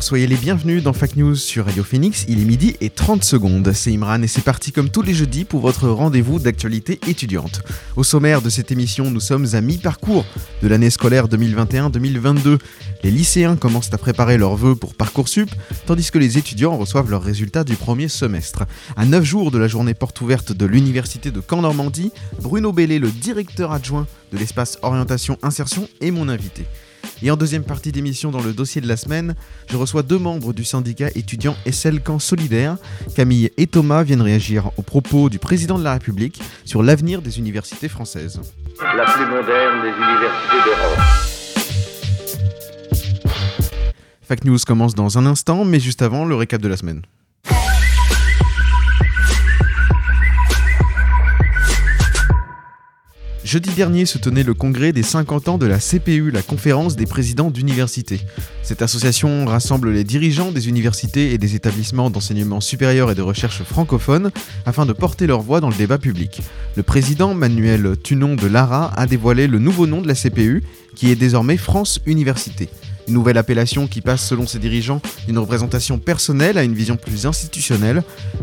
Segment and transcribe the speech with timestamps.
[0.00, 2.24] Soyez les bienvenus dans Fact News sur Radio Phoenix.
[2.28, 3.72] Il est midi et 30 secondes.
[3.72, 7.62] C'est Imran et c'est parti comme tous les jeudis pour votre rendez-vous d'actualité étudiante.
[7.94, 10.24] Au sommaire de cette émission, nous sommes à mi-parcours
[10.60, 12.58] de l'année scolaire 2021-2022.
[13.04, 15.50] Les lycéens commencent à préparer leurs vœux pour Parcoursup,
[15.86, 18.64] tandis que les étudiants reçoivent leurs résultats du premier semestre.
[18.96, 22.10] À 9 jours de la journée porte ouverte de l'Université de Caen-Normandie,
[22.42, 26.66] Bruno Bellé, le directeur adjoint de l'espace Orientation Insertion, est mon invité.
[27.22, 29.34] Et en deuxième partie d'émission, dans le dossier de la semaine,
[29.70, 32.76] je reçois deux membres du syndicat étudiant SL Camp Solidaire.
[33.14, 37.38] Camille et Thomas viennent réagir aux propos du président de la République sur l'avenir des
[37.38, 38.40] universités françaises.
[38.80, 40.98] la plus moderne des universités d'Europe.
[44.22, 47.02] Fact News commence dans un instant, mais juste avant, le récap de la semaine.
[53.46, 57.06] Jeudi dernier se tenait le congrès des 50 ans de la CPU, la conférence des
[57.06, 58.20] présidents d'universités.
[58.64, 63.62] Cette association rassemble les dirigeants des universités et des établissements d'enseignement supérieur et de recherche
[63.62, 64.32] francophones
[64.64, 66.42] afin de porter leur voix dans le débat public.
[66.74, 70.64] Le président Manuel Tunon de Lara a dévoilé le nouveau nom de la CPU
[70.96, 72.68] qui est désormais France Université.
[73.08, 77.26] Une nouvelle appellation qui passe selon ses dirigeants d'une représentation personnelle à une vision plus
[77.26, 78.02] institutionnelle,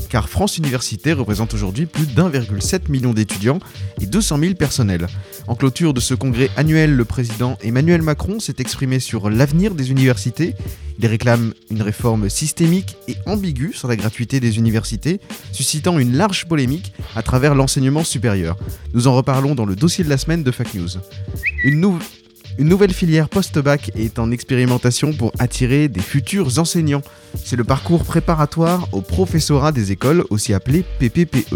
[0.10, 3.60] car France Université représente aujourd'hui plus d'1,7 million d'étudiants
[4.02, 5.08] et 200 000 personnels.
[5.48, 9.92] En clôture de ce congrès annuel, le président Emmanuel Macron s'est exprimé sur l'avenir des
[9.92, 10.56] universités.
[11.00, 15.20] Il réclame une réforme systémique et ambiguë sur la gratuité des universités,
[15.52, 18.58] suscitant une large polémique à travers l'enseignement supérieur.
[18.94, 20.90] Nous en reparlons dans le dossier de la semaine de Fact News.
[21.66, 22.08] Une nouvelle
[22.60, 27.02] une nouvelle filière post-bac est en expérimentation pour attirer des futurs enseignants.
[27.44, 31.56] C'est le parcours préparatoire au professorat des écoles, aussi appelé PPPE.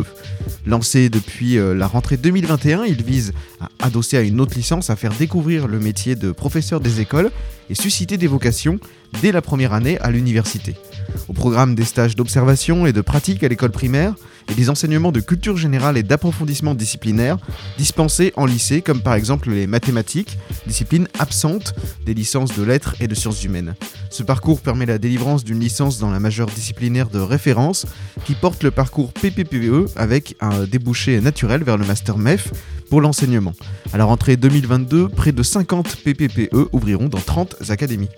[0.65, 4.95] Lancé depuis euh, la rentrée 2021, il vise à adosser à une autre licence, à
[4.95, 7.31] faire découvrir le métier de professeur des écoles
[7.69, 8.79] et susciter des vocations
[9.21, 10.75] dès la première année à l'université.
[11.27, 14.15] Au programme des stages d'observation et de pratique à l'école primaire
[14.49, 17.37] et des enseignements de culture générale et d'approfondissement disciplinaire
[17.77, 21.73] dispensés en lycée, comme par exemple les mathématiques, discipline absente
[22.05, 23.75] des licences de lettres et de sciences humaines.
[24.09, 27.85] Ce parcours permet la délivrance d'une licence dans la majeure disciplinaire de référence
[28.25, 32.51] qui porte le parcours PPPE avec un débouché naturel vers le master MEF
[32.89, 33.53] pour l'enseignement.
[33.93, 38.09] À la rentrée 2022, près de 50 PPPE ouvriront dans 30 académies.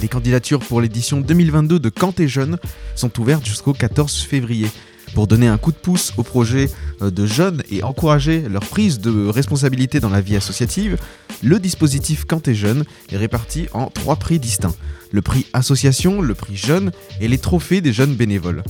[0.00, 2.58] Les candidatures pour l'édition 2022 de Quand t'es jeune
[2.94, 4.68] sont ouvertes jusqu'au 14 février.
[5.14, 6.68] Pour donner un coup de pouce au projet
[7.00, 10.98] euh, de jeunes et encourager leur prise de responsabilité dans la vie associative,
[11.42, 14.74] le dispositif Quand t'es jeune est réparti en trois prix distincts.
[15.12, 18.64] Le prix association, le prix jeune et les trophées des jeunes bénévoles.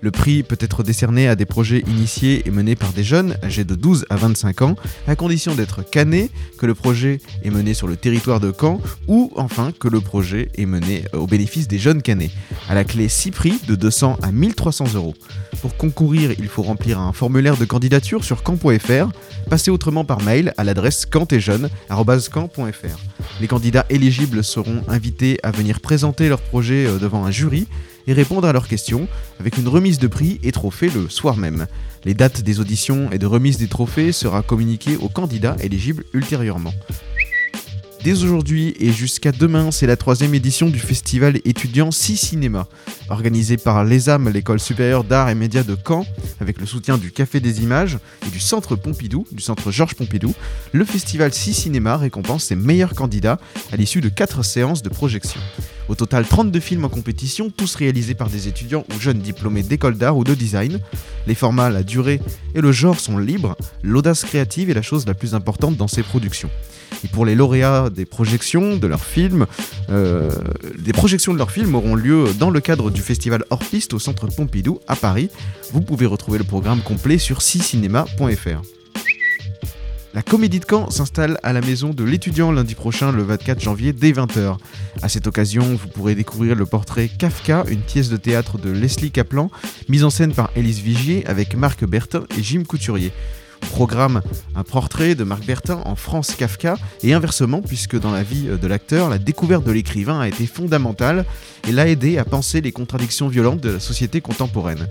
[0.00, 3.64] Le prix peut être décerné à des projets initiés et menés par des jeunes âgés
[3.64, 4.76] de 12 à 25 ans,
[5.08, 9.32] à condition d'être cané, que le projet est mené sur le territoire de Caen, ou
[9.36, 12.30] enfin que le projet est mené au bénéfice des jeunes canés.
[12.68, 15.14] À la clé 6 prix de 200 à 1300 euros.
[15.60, 19.10] Pour concourir, il faut remplir un formulaire de candidature sur camp.fr,
[19.50, 22.98] passer autrement par mail à l'adresse cantetjeune.camp.fr.
[23.40, 27.66] Les candidats éligibles seront invités à venir présenter leur projet euh, devant un jury
[28.08, 29.06] et répondre à leurs questions
[29.38, 31.66] avec une remise de prix et trophées le soir même.
[32.04, 36.72] Les dates des auditions et de remise des trophées sera communiquées aux candidats éligibles ultérieurement.
[38.04, 42.68] Dès aujourd'hui et jusqu'à demain, c'est la troisième édition du festival étudiant 6 Cinéma,
[43.10, 46.06] organisé par l'ESAM, l'école supérieure d'art et médias de Caen,
[46.40, 50.32] avec le soutien du Café des Images et du Centre Pompidou, du Centre Georges Pompidou.
[50.72, 53.38] Le festival 6 Cinéma récompense ses meilleurs candidats
[53.72, 55.40] à l'issue de 4 séances de projection.
[55.88, 59.96] Au total, 32 films en compétition, tous réalisés par des étudiants ou jeunes diplômés d'école
[59.96, 60.80] d'art ou de design.
[61.26, 62.20] Les formats, la durée
[62.54, 66.02] et le genre sont libres, l'audace créative est la chose la plus importante dans ces
[66.02, 66.50] productions.
[67.04, 69.46] Et pour les lauréats des projections de leurs films,
[69.90, 70.30] euh,
[70.78, 73.62] des projections de leurs films auront lieu dans le cadre du festival hors
[73.92, 75.30] au centre Pompidou à Paris.
[75.72, 78.77] Vous pouvez retrouver le programme complet sur cinéma.fr.
[80.18, 83.92] La Comédie de Caen s'installe à la maison de l'étudiant lundi prochain, le 24 janvier,
[83.92, 84.56] dès 20h.
[85.00, 89.12] À cette occasion, vous pourrez découvrir le portrait Kafka, une pièce de théâtre de Leslie
[89.12, 89.48] Kaplan,
[89.88, 93.12] mise en scène par Élise Vigier avec Marc Bertin et Jim Couturier.
[93.60, 94.22] Programme,
[94.56, 98.66] un portrait de Marc Bertin en France Kafka, et inversement, puisque dans la vie de
[98.66, 101.24] l'acteur, la découverte de l'écrivain a été fondamentale
[101.68, 104.88] et l'a aidé à penser les contradictions violentes de la société contemporaine.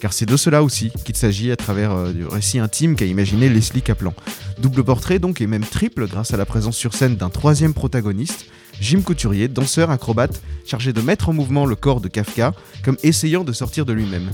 [0.00, 3.50] Car c'est de cela aussi qu'il s'agit à travers euh, du récit intime qu'a imaginé
[3.50, 4.14] Leslie Kaplan.
[4.58, 8.46] Double portrait donc et même triple grâce à la présence sur scène d'un troisième protagoniste,
[8.80, 13.44] Jim Couturier, danseur acrobate, chargé de mettre en mouvement le corps de Kafka, comme essayant
[13.44, 14.30] de sortir de lui-même.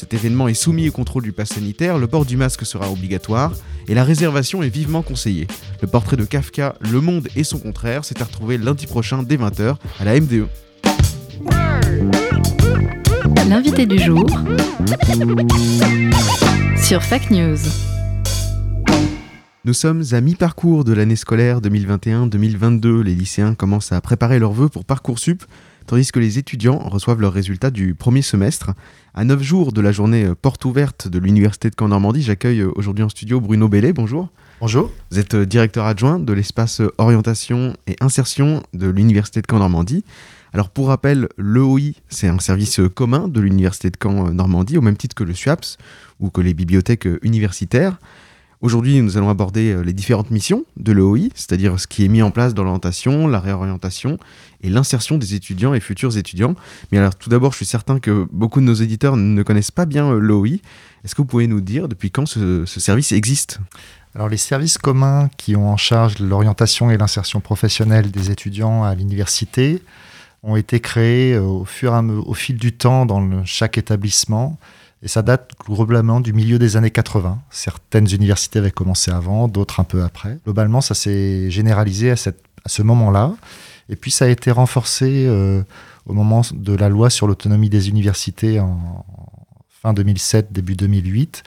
[0.00, 3.52] Cet événement est soumis au contrôle du pass sanitaire, le port du masque sera obligatoire
[3.86, 5.46] et la réservation est vivement conseillée.
[5.82, 9.36] Le portrait de Kafka, Le Monde et son contraire, c'est à retrouver lundi prochain dès
[9.36, 10.18] 20h à la.
[10.18, 10.46] MDE.
[13.46, 14.24] L'invité du jour
[16.78, 17.58] sur Fake News.
[19.66, 23.02] Nous sommes à mi-parcours de l'année scolaire 2021-2022.
[23.02, 25.44] Les lycéens commencent à préparer leurs vœux pour Parcoursup,
[25.86, 28.72] tandis que les étudiants reçoivent leurs résultats du premier semestre.
[29.14, 33.04] À 9 jours de la journée porte ouverte de l'Université de Caen Normandie, j'accueille aujourd'hui
[33.04, 33.92] en studio Bruno Bellet.
[33.92, 34.28] Bonjour.
[34.60, 34.90] Bonjour.
[35.10, 40.04] Vous êtes directeur adjoint de l'espace orientation et insertion de l'Université de Caen Normandie.
[40.52, 44.96] Alors pour rappel, l'EOI, c'est un service commun de l'Université de Caen Normandie, au même
[44.96, 45.78] titre que le SUAPS
[46.18, 47.98] ou que les bibliothèques universitaires.
[48.62, 52.30] Aujourd'hui, nous allons aborder les différentes missions de l'EOI, c'est-à-dire ce qui est mis en
[52.30, 54.18] place dans l'orientation, la réorientation
[54.62, 56.54] et l'insertion des étudiants et futurs étudiants.
[56.92, 59.86] Mais alors tout d'abord, je suis certain que beaucoup de nos éditeurs ne connaissent pas
[59.86, 60.58] bien l'EOI.
[61.04, 63.60] Est-ce que vous pouvez nous dire depuis quand ce, ce service existe?
[64.14, 68.94] Alors les services communs qui ont en charge l'orientation et l'insertion professionnelle des étudiants à
[68.94, 69.80] l'université
[70.42, 74.58] ont été créés au, fur et à au fil du temps dans chaque établissement.
[75.02, 77.38] Et ça date globalement du milieu des années 80.
[77.50, 80.38] Certaines universités avaient commencé avant, d'autres un peu après.
[80.44, 83.32] Globalement, ça s'est généralisé à, ce moment-là.
[83.88, 85.62] Et puis ça a été renforcé euh,
[86.06, 89.04] au moment de la loi sur l'autonomie des universités en
[89.82, 91.42] fin 2007, début 2008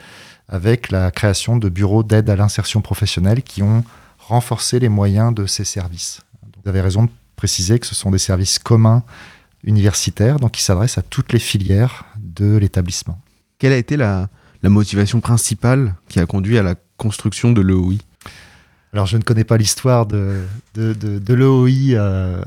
[0.48, 3.84] avec la création de bureaux d'aide à l'insertion professionnelle qui ont
[4.18, 6.20] renforcé les moyens de ces services.
[6.62, 9.02] vous avez raison de préciser que ce sont des services communs
[9.64, 13.18] universitaires, donc qui s'adressent à toutes les filières de l'établissement.
[13.58, 14.28] Quelle a été la,
[14.62, 17.98] motivation principale qui a conduit à la construction de l'EOI
[18.94, 20.44] alors, je ne connais pas l'histoire de,
[20.76, 22.40] l'EOI euh,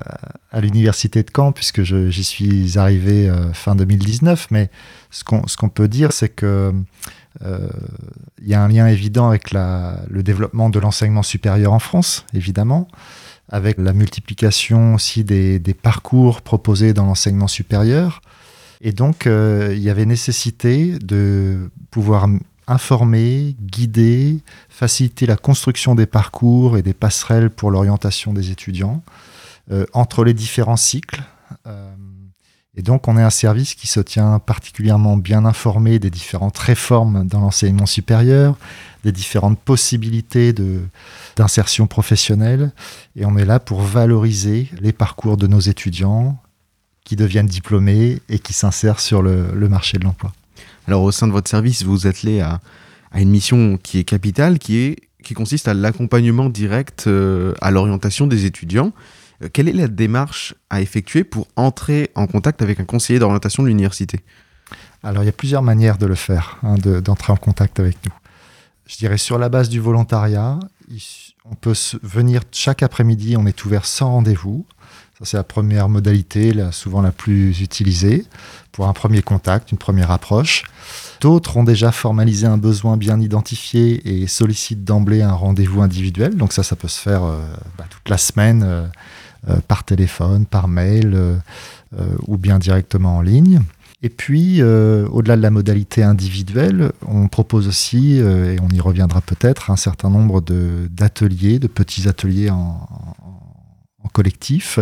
[0.49, 4.69] à l'université de Caen, puisque j'y suis arrivé euh, fin 2019, mais
[5.11, 6.71] ce qu'on peut dire, c'est que
[7.43, 7.67] euh,
[8.41, 12.87] il y a un lien évident avec le développement de l'enseignement supérieur en France, évidemment,
[13.49, 18.21] avec la multiplication aussi des parcours proposés dans l'enseignement supérieur.
[18.81, 22.27] Et donc, euh, il y avait nécessité de pouvoir
[22.67, 24.39] informer, guider,
[24.69, 29.01] faciliter la construction des parcours et des passerelles pour l'orientation des étudiants
[29.71, 31.23] euh, entre les différents cycles.
[31.65, 31.93] Euh,
[32.75, 37.25] et donc, on est un service qui se tient particulièrement bien informé des différentes réformes
[37.25, 38.55] dans l'enseignement supérieur,
[39.03, 40.53] des différentes possibilités
[41.35, 42.71] d'insertion professionnelle.
[43.15, 46.37] Et on est là pour valoriser les parcours de nos étudiants
[47.07, 50.33] qui deviennent diplômés et qui s'insèrent sur le, le, marché de l'emploi.
[50.89, 52.59] Alors, au sein de votre service, vous vous attelez à,
[53.13, 57.71] à une mission qui est capitale, qui, est, qui consiste à l'accompagnement direct euh, à
[57.71, 58.91] l'orientation des étudiants.
[59.41, 63.63] Euh, quelle est la démarche à effectuer pour entrer en contact avec un conseiller d'orientation
[63.63, 64.19] de l'université?
[65.01, 68.11] Alors, il y a plusieurs manières de le faire, hein, d'entrer en contact avec nous.
[68.85, 70.59] Je dirais sur la base du volontariat,
[71.45, 71.73] on peut
[72.03, 74.65] venir chaque après-midi, on est ouvert sans rendez-vous.
[75.19, 78.25] Ça, c'est la première modalité, souvent la plus utilisée,
[78.71, 80.63] pour un premier contact, une première approche.
[81.21, 86.35] D'autres ont déjà formalisé un besoin bien identifié et sollicitent d'emblée un rendez-vous individuel.
[86.35, 87.39] Donc ça, ça peut se faire euh,
[87.79, 88.85] bah, toute la semaine, euh,
[89.49, 91.17] euh, par téléphone, par mail
[92.27, 93.61] ou bien directement en ligne.
[94.03, 99.71] Et puis, au-delà de la modalité individuelle, on propose aussi, et on y reviendra peut-être,
[99.71, 102.87] un certain nombre d'ateliers, de, de, petits ateliers en,
[104.07, 104.79] collectif,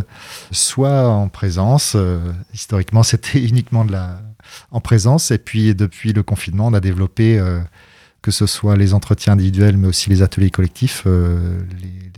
[0.52, 1.94] soit en présence.
[1.96, 2.20] Euh,
[2.54, 4.22] historiquement, c'était uniquement de la,
[4.72, 5.32] en présence.
[5.32, 7.60] Et puis, depuis le confinement, on a développé, euh,
[8.22, 11.62] que ce soit les entretiens individuels, mais aussi les ateliers collectifs, euh,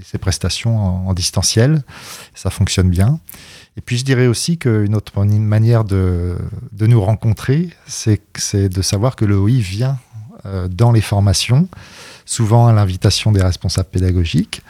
[0.03, 1.83] ces prestations en, distanciel.
[2.33, 3.19] Ça fonctionne bien.
[3.75, 6.35] Et puis je dirais aussi qu'une autre manière de,
[6.71, 8.19] de nous rencontrer, c'est
[8.69, 9.99] de savoir que le OI vient
[10.69, 11.67] dans les formations,
[12.27, 14.61] souvent à l'invitation des responsables pédagogiques.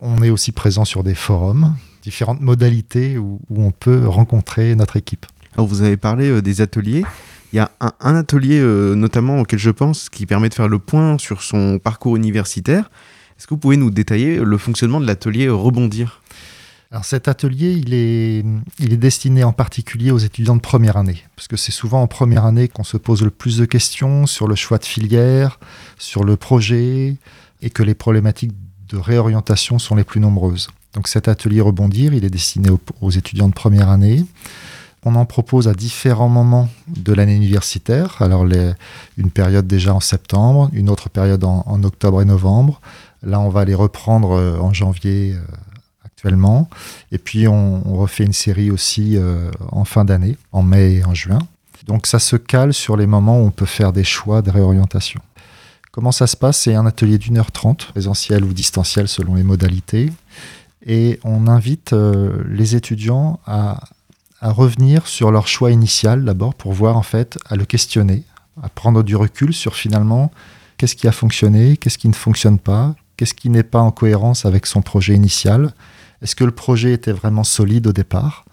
[0.00, 5.24] On est aussi présent sur des forums, différentes modalités où, on peut rencontrer notre équipe.
[5.54, 7.04] Alors vous avez parlé euh, des ateliers.
[7.52, 10.68] Il y a un, un atelier euh, notamment auquel je pense qui permet de faire
[10.68, 12.90] le point sur son parcours universitaire.
[13.38, 16.20] Est-ce que vous pouvez nous détailler le fonctionnement de l'atelier Rebondir?
[16.92, 21.56] Alors cet atelier, il est, destiné en particulier aux étudiants de première année, parce que
[21.56, 24.78] c'est souvent en première année qu'on se pose le plus de questions sur le choix
[24.78, 25.58] de filière,
[25.98, 27.16] sur le projet,
[27.60, 28.52] et que les problématiques
[28.88, 30.68] de réorientation sont les plus nombreuses.
[30.92, 34.24] Donc cet atelier Rebondir, il est destiné aux, étudiants de première année.
[35.04, 38.16] On en propose à différents moments de l'année universitaire.
[38.20, 42.80] Alors une période déjà en septembre, une autre période en, en octobre et novembre.
[43.22, 45.40] Là, on va les reprendre euh, en janvier euh,
[46.16, 46.68] actuellement.
[47.12, 51.14] Et puis on, refait une série aussi euh, en fin d'année, en mai et en
[51.14, 51.38] juin.
[51.86, 55.20] Donc ça se cale sur les moments où on peut faire des choix de réorientation.
[55.92, 56.58] Comment ça se passe?
[56.62, 60.10] C'est un atelier d'une heure trente, présentiel ou distanciel selon les modalités.
[60.86, 63.80] Et on invite euh, les étudiants à
[64.40, 68.22] revenir sur leur choix initial d'abord pour voir en fait, à le questionner,
[68.62, 70.30] à prendre du recul sur finalement
[70.78, 74.46] qu'est-ce qui a fonctionné, qu'est-ce qui ne fonctionne pas, qu'est-ce qui n'est pas en cohérence
[74.46, 75.74] avec son projet initial,
[76.26, 78.46] est-ce que le projet était vraiment solide au départ?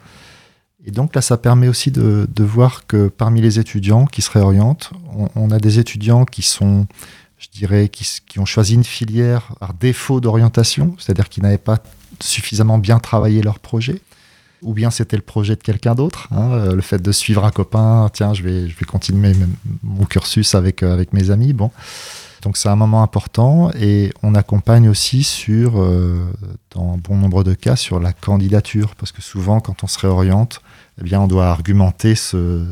[0.85, 4.91] Et donc là, ça permet aussi de, voir que parmi les étudiants qui se réorientent,
[5.33, 6.85] on, a des étudiants qui sont,
[7.39, 11.79] je dirais, qui, ont choisi une filière par défaut d'orientation, c'est-à-dire qui n'avaient pas
[12.19, 14.01] suffisamment bien travaillé leur projet
[14.61, 16.27] ou bien c'était le projet de quelqu'un d'autre.
[16.29, 19.33] hein, euh, le fait de suivre un copain, tiens, je vais, je vais continuer
[19.81, 21.53] mon cursus avec, euh, avec mes amis.
[21.53, 21.71] Bon.
[22.43, 26.19] Donc c'est un moment important et on accompagne aussi sur, euh,
[26.71, 28.95] dans bon nombre de cas, sur la candidature.
[28.95, 30.61] Parce que souvent, quand on se réoriente,
[30.99, 32.65] eh bien, on doit argumenter ce-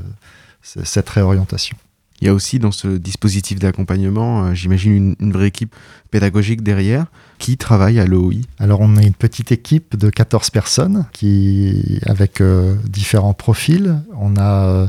[0.62, 1.78] ce- cette réorientation.
[2.20, 5.74] Il y a aussi dans ce dispositif d'accompagnement, euh, j'imagine, une, une vraie équipe
[6.12, 7.06] pédagogique derrière
[7.40, 8.42] qui travaille à l'OI.
[8.60, 13.96] Alors on est une petite équipe de 14 personnes qui, avec euh, différents profils.
[14.20, 14.88] On a euh,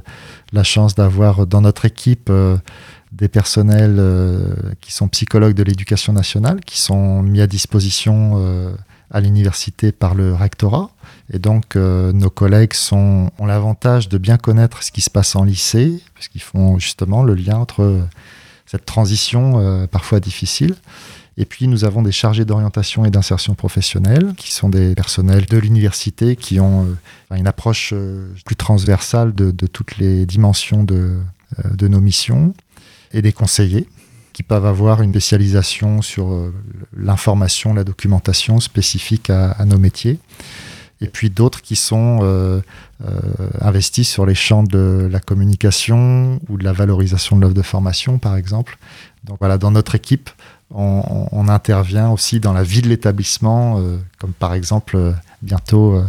[0.52, 2.28] la chance d'avoir dans notre équipe
[3.12, 8.74] des personnels euh, qui sont psychologues de l'éducation nationale, qui sont mis à disposition euh,
[9.10, 10.90] à l'université par le rectorat.
[11.32, 15.44] Et donc euh, nos collègues ont l'avantage de bien connaître ce qui se passe en
[15.44, 18.00] lycée, parce qu'ils font justement le lien entre
[18.66, 20.74] cette transition parfois difficile
[21.36, 25.58] et puis nous avons des chargés d'orientation et d'insertion professionnelle, qui sont des personnels de
[25.58, 26.86] l'université qui ont
[27.34, 27.92] une approche
[28.44, 31.22] plus transversale de, toutes les dimensions de
[31.88, 32.54] nos missions,
[33.12, 33.86] et des conseillers
[34.32, 36.54] qui peuvent avoir une spécialisation sur euh,
[36.96, 40.18] l'information, la documentation spécifique à, nos métiers.
[41.00, 42.60] Et puis d'autres qui sont euh,
[43.04, 43.20] euh,
[43.60, 48.18] investis sur les champs de la communication ou de la valorisation de l'offre de formation,
[48.18, 48.78] par exemple.
[49.24, 50.30] Donc voilà, dans notre équipe,
[50.74, 53.78] on, intervient aussi dans la vie de l'établissement,
[54.18, 56.02] comme par exemple bientôt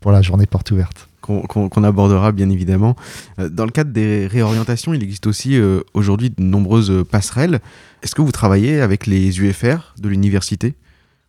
[0.00, 1.07] pour la journée porte ouverte.
[1.28, 2.96] Qu'on abordera bien évidemment.
[3.38, 7.60] Euh, Dans le cadre des réorientations, il existe aussi euh, aujourd'hui de nombreuses euh, passerelles.
[8.02, 10.74] Est-ce que vous travaillez avec les UFR de l'université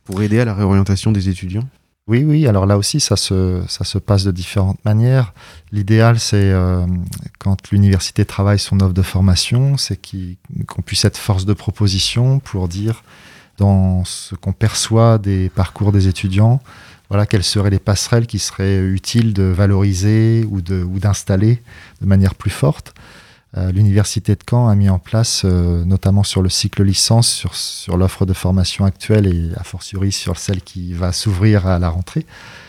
[0.05, 1.67] pour aider à la réorientation des étudiants?
[2.07, 5.33] Oui, oui, alors là aussi, ça se, ça se passe de différentes manières.
[5.71, 6.51] L'idéal, c'est
[7.37, 9.99] quand l'université travaille son offre de formation, c'est
[10.65, 13.03] qu'on puisse être force de proposition pour dire
[13.59, 16.61] dans ce qu'on perçoit des parcours des étudiants,
[17.09, 21.61] voilà, quelles seraient les passerelles qui seraient utiles de valoriser ou d'installer
[22.01, 22.93] de, manière plus forte.
[23.57, 27.97] Euh, L'université de Caen a mis en place, euh, notamment sur le cycle licence, sur,
[27.97, 32.27] l'offre de formation actuelle et a fortiori sur celle qui va s'ouvrir à la rentrée,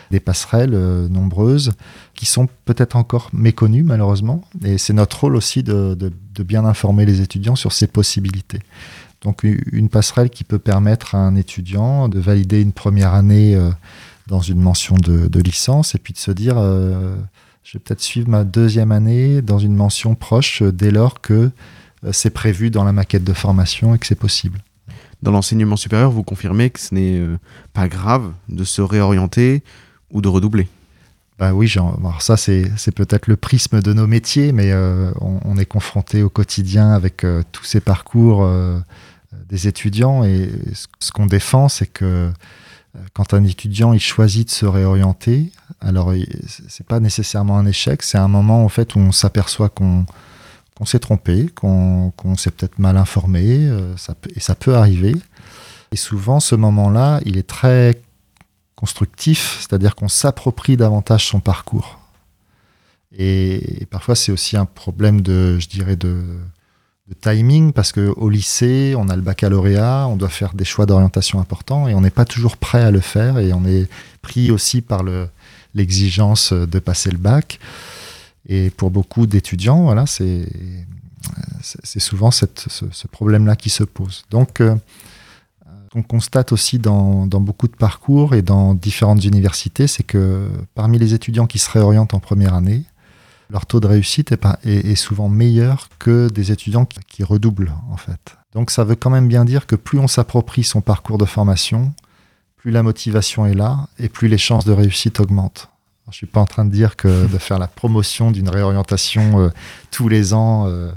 [0.09, 1.73] des passerelles euh, nombreuses
[2.15, 4.43] qui sont peut-être encore méconnues malheureusement.
[4.65, 6.11] Et c'est notre rôle aussi de, de-
[6.43, 8.57] bien informer les étudiants sur ces possibilités.
[9.21, 13.55] Donc une passerelle qui peut permettre à un étudiant de valider une première année
[14.31, 17.15] dans une mention de, de licence et puis de se dire euh,
[17.63, 21.51] je vais peut-être suivre ma deuxième année dans une mention proche dès lors que
[22.05, 24.59] euh, c'est prévu dans la maquette de formation et que c'est possible.
[25.21, 27.37] Dans l'enseignement supérieur, vous confirmez que ce n'est euh,
[27.73, 29.63] pas grave de se réorienter
[30.11, 30.67] ou de redoubler?
[31.37, 31.71] Bah oui.
[31.75, 35.65] Alors ça, c'est c'est peut-être le prisme de nos métiers, mais euh, on, on est
[35.65, 38.79] confronté au quotidien avec euh, tous ces parcours euh,
[39.49, 40.23] des étudiants.
[40.23, 42.31] Et ce, ce qu'on défend, c'est que
[43.13, 46.13] quand un étudiant il choisit de se réorienter, alors
[46.67, 50.05] c'est pas nécessairement un échec, c'est un moment en fait où on s'aperçoit qu'on
[50.85, 53.95] s'est trompé, qu'on s'est peut-être mal informé, euh,
[54.35, 55.15] et ça peut arriver.
[55.91, 58.01] Et souvent, ce moment-là, il est très
[58.75, 61.99] constructif, c'est-à-dire qu'on s'approprie davantage son parcours.
[63.17, 66.23] Et, et parfois, c'est aussi un problème de, je dirais, de,
[67.19, 71.87] timing, parce qu'au lycée, on a le baccalauréat, on doit faire des choix d'orientation importants,
[71.87, 73.89] et on n'est pas toujours prêt à le faire, et on est
[74.21, 75.27] pris aussi par le-
[75.75, 77.59] l'exigence de passer le bac.
[78.47, 80.47] Et pour beaucoup d'étudiants, voilà, c'est
[81.99, 84.23] souvent ce problème-là qui se pose.
[84.31, 84.75] Donc, euh,
[85.91, 90.97] qu'on constate aussi dans, dans beaucoup de parcours et dans différentes universités, c'est que parmi
[90.97, 92.83] les étudiants qui se réorientent en première année,
[93.51, 98.37] leur taux de réussite est, souvent meilleur que des étudiants qui, redoublent en fait.
[98.53, 101.93] Donc ça veut quand même bien dire que plus on s'approprie son parcours de formation,
[102.57, 105.69] plus la motivation est là et plus les chances de réussite augmentent.
[106.05, 109.39] Alors, je suis pas en train de dire que de faire la promotion d'une réorientation
[109.39, 109.49] euh,
[109.91, 110.91] tous les ans, euh,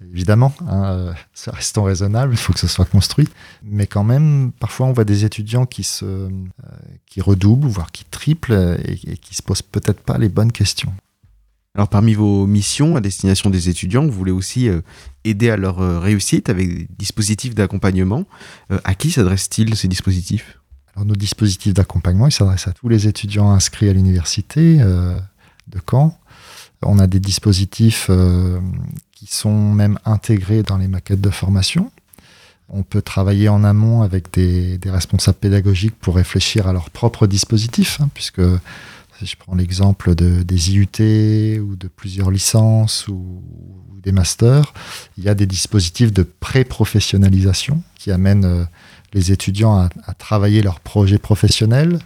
[0.00, 1.12] évidemment, hein, euh,
[1.48, 3.28] restons raisonnables, il faut que ce soit construit.
[3.62, 6.28] Mais quand même, parfois on voit des étudiants qui se,
[7.18, 10.92] redoublent, voire qui triplent et, et qui se posent peut-être pas les bonnes questions.
[11.74, 14.80] Alors parmi vos missions à destination des étudiants, vous voulez aussi euh,
[15.24, 18.24] aider à leur euh, réussite avec des dispositifs d'accompagnement.
[18.72, 20.58] Euh, à qui s'adressent-ils ces dispositifs?
[20.94, 26.18] Alors, nos dispositifs d'accompagnement, ils s'adressent à tous les étudiants inscrits à l'université de Caen.
[26.82, 28.10] On a des dispositifs
[29.12, 31.92] qui sont même intégrés dans les maquettes de formation.
[32.68, 38.00] On peut travailler en amont avec des, responsables pédagogiques pour réfléchir à leurs propres dispositifs,
[38.00, 38.42] hein, puisque
[39.22, 43.42] je prends l'exemple de, des IUT ou de plusieurs licences ou,
[44.00, 44.72] des masters,
[45.16, 48.64] il y a des dispositifs de pré-professionnalisation qui amènent euh,
[49.12, 51.98] les étudiants à, à travailler leur projet professionnel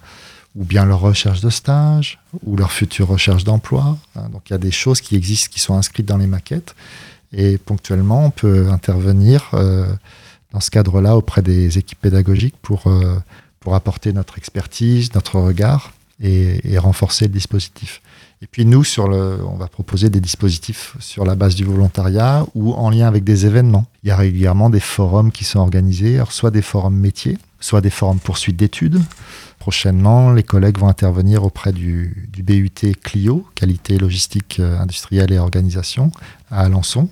[0.57, 3.99] ou bien leur recherche de stage ou leur future recherche d'emploi.
[4.17, 4.29] hein.
[4.31, 6.75] Donc il y a des choses qui existent, qui sont inscrites dans les maquettes.
[7.33, 9.87] Et ponctuellement, on peut intervenir euh,
[10.53, 13.19] dans ce cadre-là auprès des équipes pédagogiques pour, euh,
[13.61, 15.93] pour apporter notre expertise, notre regard
[16.23, 18.01] et, renforcer le dispositif.
[18.41, 22.45] Et puis nous, sur le, on va proposer des dispositifs sur la base du volontariat
[22.55, 23.87] ou en lien avec des événements.
[24.03, 27.91] Il y a régulièrement des forums qui sont organisés, soit des forums métiers, soit des
[27.91, 29.01] forums poursuite d'études.
[29.61, 36.11] Prochainement, les collègues vont intervenir auprès du, BUT Clio, qualité logistique euh, industrielle et organisation,
[36.51, 37.09] à Alençon,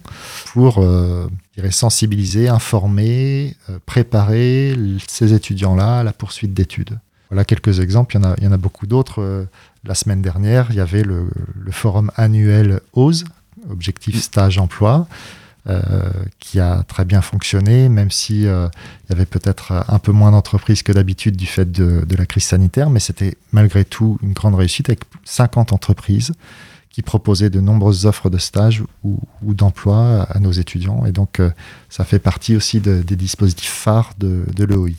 [0.47, 1.29] pour euh,
[1.71, 4.77] sensibiliser, informer, euh, préparer
[5.07, 6.99] ces étudiants-là à la poursuite d'études.
[7.31, 9.23] Voilà quelques exemples, il y en a, il y en a beaucoup d'autres.
[9.23, 9.45] Euh,
[9.85, 13.25] La semaine dernière, il y avait le, le forum annuel OSE,
[13.71, 15.07] Objectif Stage Emploi,
[15.69, 15.81] euh,
[16.39, 18.69] qui a très bien fonctionné, même si euh,
[19.05, 22.27] il y avait peut-être un peu moins d'entreprises que d'habitude du fait de, de la
[22.27, 26.33] crise sanitaire, mais c'était malgré tout une grande réussite avec 50 entreprises
[26.91, 31.07] qui proposaient de nombreuses offres de stage ou, ou d'emploi à nos étudiants.
[31.07, 31.51] Et donc, euh,
[31.89, 34.91] ça fait partie aussi de- des dispositifs phares de, de l'EOI.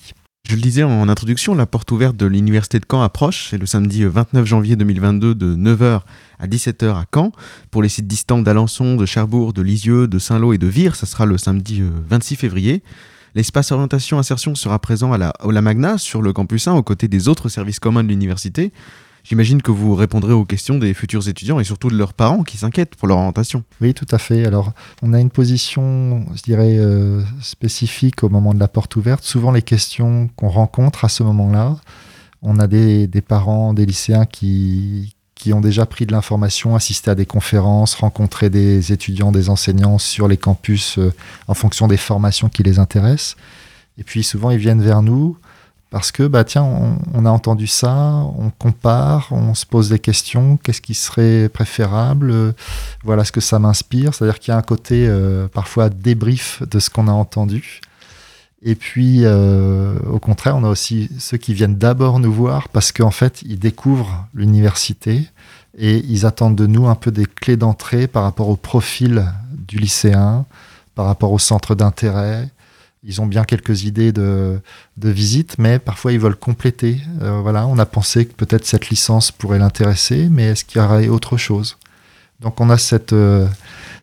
[0.49, 3.47] Je le disais en introduction, la porte ouverte de l'Université de Caen approche.
[3.49, 6.01] C'est le samedi 29 janvier 2022 de 9h
[6.39, 7.31] à 17h à Caen.
[7.69, 11.05] Pour les sites distants d'Alençon, de Cherbourg, de Lisieux, de Saint-Lô et de Vire, ça
[11.05, 12.83] sera le samedi euh, 26 février.
[13.33, 16.83] L'espace orientation insertion sera présent à la, à la Magna sur le campus 1 aux
[16.83, 18.73] côtés des autres services communs de l'université.
[19.23, 22.57] J'imagine que vous répondrez aux questions des futurs étudiants et surtout de leurs parents qui
[22.57, 23.63] s'inquiètent pour leur orientation.
[23.79, 24.45] Oui, tout à fait.
[24.45, 29.23] Alors, on a une position, je dirais, euh, spécifique au moment de la porte ouverte.
[29.23, 31.77] Souvent, les questions qu'on rencontre à ce moment-là,
[32.41, 37.15] on a des, parents, des lycéens qui, qui ont déjà pris de l'information, assisté à
[37.15, 41.13] des conférences, rencontré des étudiants, des enseignants sur les campus euh,
[41.47, 43.35] en fonction des formations qui les intéressent.
[43.99, 45.37] Et puis, souvent, ils viennent vers nous
[45.91, 46.63] parce que, bah, tiens,
[47.13, 47.93] on, a entendu ça,
[48.39, 52.55] on compare, on se pose des questions, qu'est-ce qui serait préférable?
[53.03, 54.13] Voilà ce que ça m'inspire.
[54.13, 57.81] C'est-à-dire qu'il y a un côté euh, parfois débrief de ce qu'on a entendu.
[58.63, 62.93] Et puis, euh, au contraire, on a aussi ceux qui viennent d'abord nous voir parce
[62.93, 65.27] qu'en fait, ils découvrent l'université
[65.77, 69.77] et ils attendent de nous un peu des clés d'entrée par rapport au profil du
[69.77, 70.45] lycéen,
[70.95, 72.47] par rapport au centre d'intérêt.
[73.03, 74.59] Ils ont bien quelques idées de,
[74.97, 76.99] de visite, mais parfois ils veulent compléter.
[77.21, 80.83] Euh, voilà, on a pensé que peut-être cette licence pourrait l'intéresser, mais est-ce qu'il y
[80.83, 81.77] aurait autre chose?
[82.41, 83.47] Donc on a cette, euh,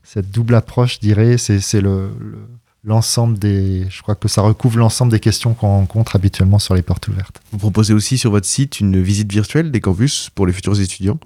[0.02, 2.38] cette double approche, je dirais, c'est c'est le, le-
[2.84, 3.86] l'ensemble des...
[3.90, 7.40] Je crois que ça recouvre l'ensemble des questions qu'on rencontre habituellement sur les portes ouvertes.
[7.52, 11.18] Vous proposez aussi sur votre site une visite virtuelle des campus pour les futurs étudiants?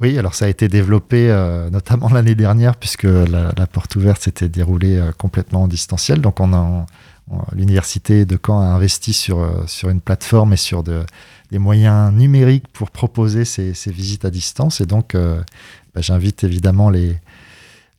[0.00, 4.48] Oui, alors ça a été développé euh, notamment l'année dernière puisque la, porte ouverte s'était
[4.48, 6.20] déroulée euh, complètement en distanciel.
[6.20, 6.84] Donc on a,
[7.54, 11.06] l'université de Caen a investi sur, euh, sur une plateforme et sur de-
[11.50, 14.82] des moyens numériques pour proposer ces, visites à distance.
[14.82, 17.16] Et donc bah, j'invite évidemment les,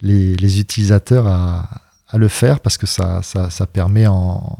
[0.01, 1.69] les, utilisateurs à,
[2.13, 4.57] le faire parce que ça, ça, permet en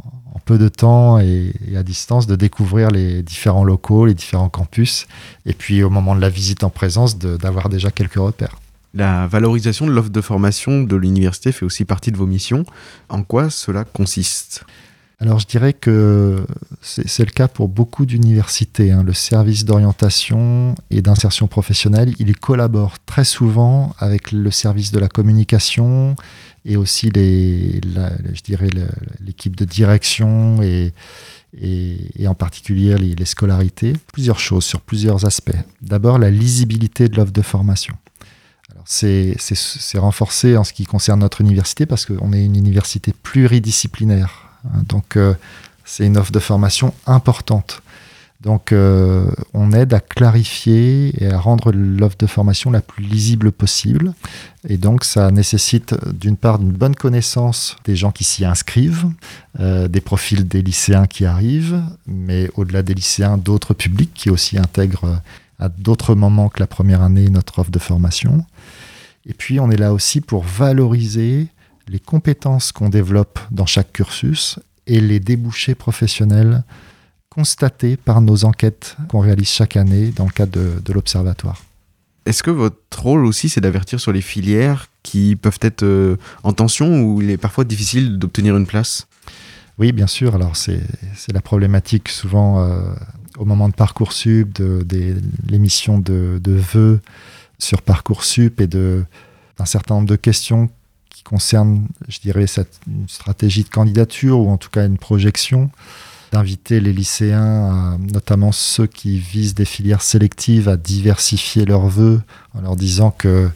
[0.48, 5.06] peu de temps et, et à distance de découvrir les différents locaux, les différents campus
[5.46, 8.56] et puis au moment de la visite en présence d'avoir déjà quelques repères.
[8.94, 12.66] La valorisation de l'offre de formation de l'université fait aussi partie de vos missions.
[13.10, 14.64] En quoi cela consiste?
[15.20, 16.46] Alors je dirais que
[16.82, 18.92] c'est c'est le cas pour beaucoup d'universités.
[18.92, 19.04] hein.
[19.04, 25.10] Le service d'orientation et d'insertion professionnelle, il collabore très souvent avec le service de la
[25.10, 26.16] communication
[26.70, 28.70] et aussi les, la- je dirais
[29.26, 30.94] l'équipe de direction et,
[31.62, 33.94] et, en particulier les, scolarités.
[34.14, 35.56] Plusieurs choses sur plusieurs aspects.
[35.82, 37.96] D'abord, la lisibilité de l'offre de formation.
[38.86, 39.36] C'est
[39.98, 44.50] renforcé en ce qui concerne notre université parce qu'on est une université pluridisciplinaire.
[44.66, 44.84] hein.
[44.88, 45.34] donc, euh,
[45.86, 47.82] c'est une offre de formation importante.
[48.42, 53.52] Donc, euh, on aide à clarifier et à rendre l'offre de formation la plus lisible
[53.52, 54.14] possible.
[54.68, 59.08] Et donc, ça nécessite d'une part une bonne connaissance des gens qui s'y inscrivent,
[59.60, 64.60] euh, des profils des lycéens qui arrivent, mais au-delà des lycéens, d'autres publics qui aussi
[64.60, 65.16] intègrent euh,
[65.60, 68.46] à d'autres moments que la première année notre offre de formation.
[69.26, 71.48] Et puis, on est là aussi pour valoriser
[71.88, 76.64] les compétences qu'on développe dans chaque cursus et les débouchés professionnels
[77.38, 81.62] constatés par nos enquêtes qu'on réalise chaque année dans le cadre de, de l'Observatoire.
[82.26, 86.52] Est-ce que votre rôle aussi, c'est d'avertir sur les filières qui peuvent être euh, en
[86.54, 89.08] tension ou il est parfois difficile d'obtenir une place?
[89.78, 90.34] Oui, bien sûr.
[90.34, 90.82] Alors, c'est
[91.32, 92.82] la problématique souvent euh,
[93.38, 94.84] au moment de Parcoursup, de,
[95.48, 97.00] l'émission de, de vœux
[97.60, 99.06] sur Parcoursup et d'un
[99.66, 100.72] certain nombre de questions
[101.12, 105.70] qui concernent, je dirais, cette, une stratégie de candidature ou en tout cas une projection,
[106.32, 112.22] d'inviter les lycéens, à- notamment ceux qui visent des filières sélectives, à diversifier leurs vœux
[112.54, 113.50] en leur disant que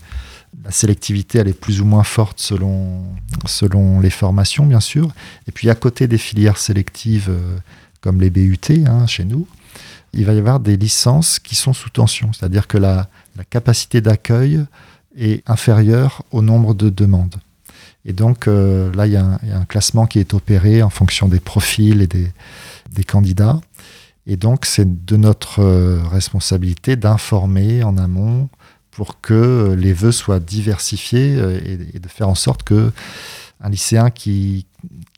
[0.63, 3.03] la sélectivité, elle est plus ou moins forte selon,
[3.45, 5.11] selon les formations, bien sûr.
[5.47, 7.57] Et puis à côté des filières sélectives euh,
[8.01, 9.47] comme les BUT hein, chez nous,
[10.13, 13.07] il va y avoir des licences qui sont sous tension, c'est-à-dire que la,
[13.37, 14.65] la capacité d'accueil
[15.17, 17.35] est inférieure au nombre de demandes.
[18.05, 21.39] Et donc euh, là, il y a un classement qui est opéré en fonction des
[21.39, 22.31] profils et des,
[22.91, 23.59] des candidats.
[24.27, 28.49] Et donc c'est de notre euh, responsabilité d'informer en amont
[28.91, 31.59] pour que les vœux soient diversifiés euh,
[31.93, 32.91] et, de faire en sorte que
[33.63, 34.65] un lycéen qui,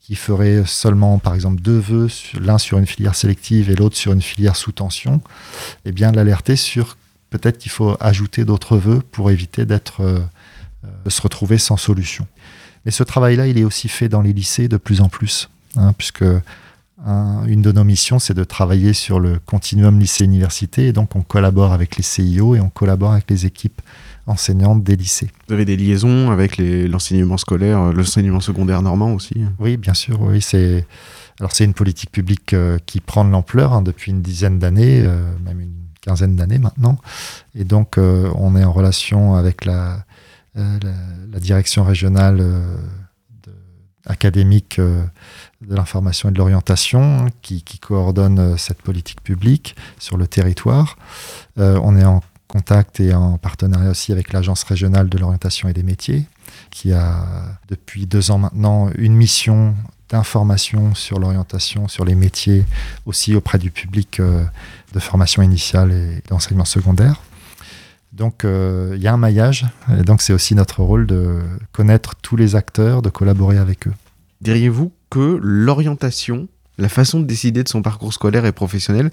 [0.02, 2.08] qui ferait seulement, par exemple, deux vœux,
[2.38, 5.22] l'un sur une filière sélective et l'autre sur une filière sous tension,
[5.86, 6.98] eh bien, l'alerter sur
[7.30, 10.20] peut-être qu'il faut ajouter d'autres vœux pour éviter d'être, euh,
[11.04, 12.26] de se retrouver sans solution.
[12.84, 15.94] Mais ce travail-là, il est aussi fait dans les lycées de plus en plus, hein,
[15.96, 16.24] puisque
[17.04, 21.22] un- une de nos missions, c'est de travailler sur le continuum lycée-université, et donc on
[21.22, 23.80] collabore avec les CIO et on collabore avec les équipes
[24.26, 25.30] enseignantes des lycées.
[25.48, 30.20] Vous avez des liaisons avec l'enseignement scolaire, euh, l'enseignement secondaire normand aussi Oui, bien sûr.
[30.22, 30.86] Oui, c'est
[31.40, 35.02] alors c'est une politique publique euh, qui prend de l'ampleur hein, depuis une dizaine d'années,
[35.04, 36.96] euh, même une quinzaine d'années maintenant.
[37.54, 40.04] Et donc, euh, on est en relation avec la,
[40.54, 40.64] la,
[41.32, 43.52] la direction régionale de-
[44.06, 44.80] académique
[45.68, 50.96] de l'information et de l'orientation qui, qui coordonne euh, cette politique publique sur le territoire.
[51.58, 55.72] Euh, on est en contact et en partenariat aussi avec l'agence régionale de l'orientation et
[55.72, 56.26] des métiers
[56.70, 59.74] qui a depuis deux ans maintenant une mission
[60.08, 62.64] d'information sur l'orientation, sur les métiers,
[63.06, 64.44] aussi auprès du public euh,
[64.92, 67.22] de formation initiale et d'enseignement secondaire.
[68.12, 71.40] Donc il y a un maillage, et donc c'est aussi notre rôle de
[71.72, 73.92] connaître tous les acteurs, de collaborer avec eux.
[74.40, 79.12] Diriez-vous que l'orientation, la façon de décider de son parcours scolaire et professionnel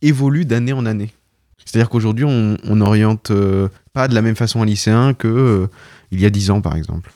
[0.00, 1.12] évolue d'année en année
[1.66, 5.66] C'est-à-dire qu'aujourd'hui, on, n'oriente euh, pas de la même façon un lycéen que euh,
[6.12, 7.12] il y a dix ans, par exemple.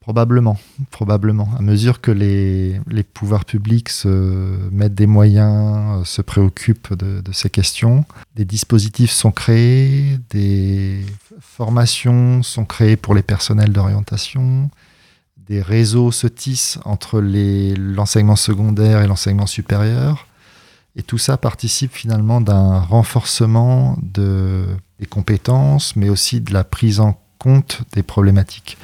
[0.00, 0.58] Probablement,
[0.90, 1.48] probablement.
[1.58, 2.78] À mesure que les,
[3.14, 9.32] pouvoirs publics se mettent des moyens, euh, se préoccupent de ces questions, des dispositifs sont
[9.32, 11.06] créés, des
[11.40, 14.70] formations sont créées pour les personnels d'orientation,
[15.48, 20.26] des réseaux se tissent entre l'enseignement secondaire et l'enseignement supérieur.
[20.96, 24.64] Et tout ça participe finalement d'un renforcement de,
[24.98, 28.78] des compétences, mais aussi de la prise en compte des problématiques.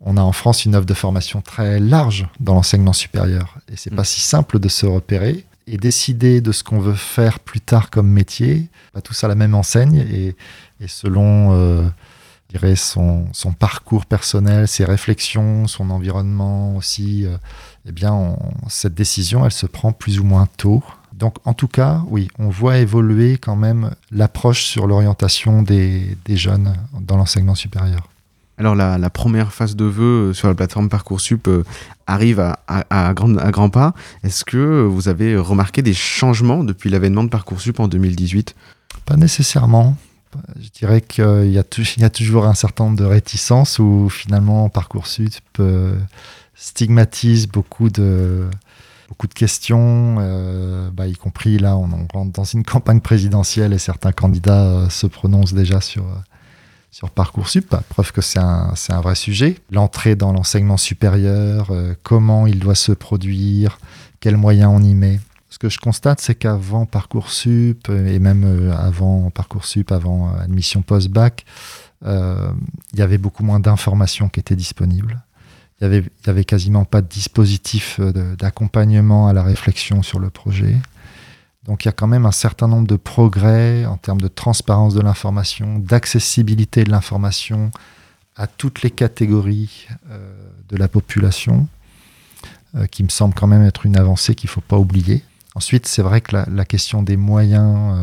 [0.00, 3.58] On a en France une offre de formation très large dans l'enseignement supérieur.
[3.70, 3.96] Et c'est Mm.
[3.96, 7.90] pas si simple de se repérer et décider de ce qu'on veut faire plus tard
[7.90, 10.34] comme métier, pas tous à la même enseigne et,
[10.80, 11.86] et selon euh,
[12.52, 17.36] je dirais son, son parcours personnel, ses réflexions, son environnement aussi, euh,
[17.86, 20.82] eh bien, on- cette décision, elle se prend plus ou moins tôt.
[21.12, 26.36] Donc, en tout cas, oui, on voit évoluer quand même l'approche sur l'orientation des, des
[26.36, 28.08] jeunes dans l'enseignement supérieur.
[28.58, 31.62] Alors la, la première phase de vœux euh, sur la plateforme Parcoursup euh,
[32.06, 33.94] arrive à, à, à grand- à grands pas.
[34.22, 38.54] Est-ce que vous avez remarqué des changements depuis l'avènement de Parcoursup en 2018
[39.06, 39.96] Pas nécessairement.
[40.60, 43.78] Je dirais qu'il y, a tou- il y a toujours un certain nombre de réticences
[43.78, 45.98] où finalement Parcoursup euh,
[46.54, 48.48] stigmatise beaucoup de,
[49.08, 53.78] beaucoup de questions, euh, bah, y compris là, on, rentre dans une campagne présidentielle et
[53.78, 56.14] certains candidats euh, se prononcent déjà sur, euh,
[56.92, 59.58] sur Parcoursup, preuve que c'est un, un vrai sujet.
[59.70, 63.78] L'entrée dans l'enseignement supérieur, euh, comment il doit se produire,
[64.20, 65.18] quels moyens on y met.
[65.50, 70.80] Ce que je constate, c'est qu'avant Parcoursup, et même euh, avant Parcoursup, avant euh, admission
[70.80, 71.44] post-bac,
[72.06, 72.50] euh,
[72.92, 75.22] il y avait beaucoup moins d'informations qui étaient disponibles.
[75.80, 80.02] Il n'y avait, il y avait quasiment pas de dispositif euh, d'accompagnement à la réflexion
[80.02, 80.76] sur le projet.
[81.64, 84.94] Donc il y a quand même un certain nombre de progrès en termes de transparence
[84.94, 87.70] de l'information, d'accessibilité de l'information
[88.36, 90.32] à toutes les catégories euh,
[90.68, 91.66] de la population,
[92.74, 95.22] euh, qui me semble quand même être une avancée qu'il ne faut pas oublier.
[95.60, 97.94] Ensuite, c'est vrai que la, question des moyens,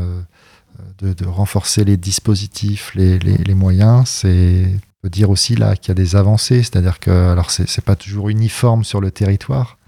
[1.02, 5.91] euh, de, renforcer les dispositifs, les, moyens, c'est on peut dire aussi là qu'il y
[5.93, 9.80] a des avancées, c'est-à-dire que alors c'est pas toujours uniforme sur le territoire,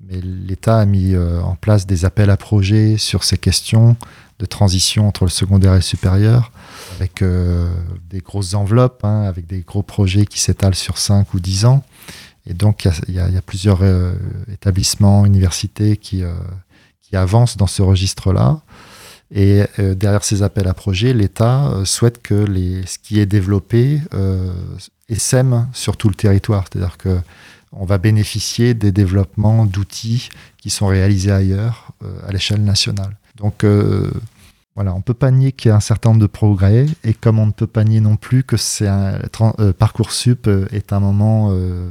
[0.00, 3.96] mais l'État a mis euh, en place des appels à projets sur ces questions
[4.38, 6.52] de transition entre le secondaire et le supérieur,
[7.00, 7.68] avec euh,
[8.10, 11.82] des grosses enveloppes, hein, avec des gros projets qui s'étalent sur 5 ou 10 ans.
[12.46, 13.80] Et donc, il y a- plusieurs
[14.50, 16.22] établissements, universités qui,
[17.08, 18.60] qui avancent dans ce registre-là.
[19.30, 22.46] Et euh, derrière ces appels à projets, l'État euh, souhaite que
[22.86, 24.52] ce qui est développé euh,
[25.08, 26.64] essaime sur tout le territoire.
[26.70, 27.18] C'est-à-dire que
[27.72, 31.92] on va bénéficier des développements d'outils qui sont réalisés ailleurs
[32.26, 33.14] à l'échelle nationale.
[33.36, 33.62] Donc
[34.78, 37.40] voilà, on peut pas nier qu'il y a un certain nombre de progrès, et comme
[37.40, 39.18] on ne peut pas nier non plus que c'est un
[39.58, 41.88] euh, parcoursup euh, est un moment euh,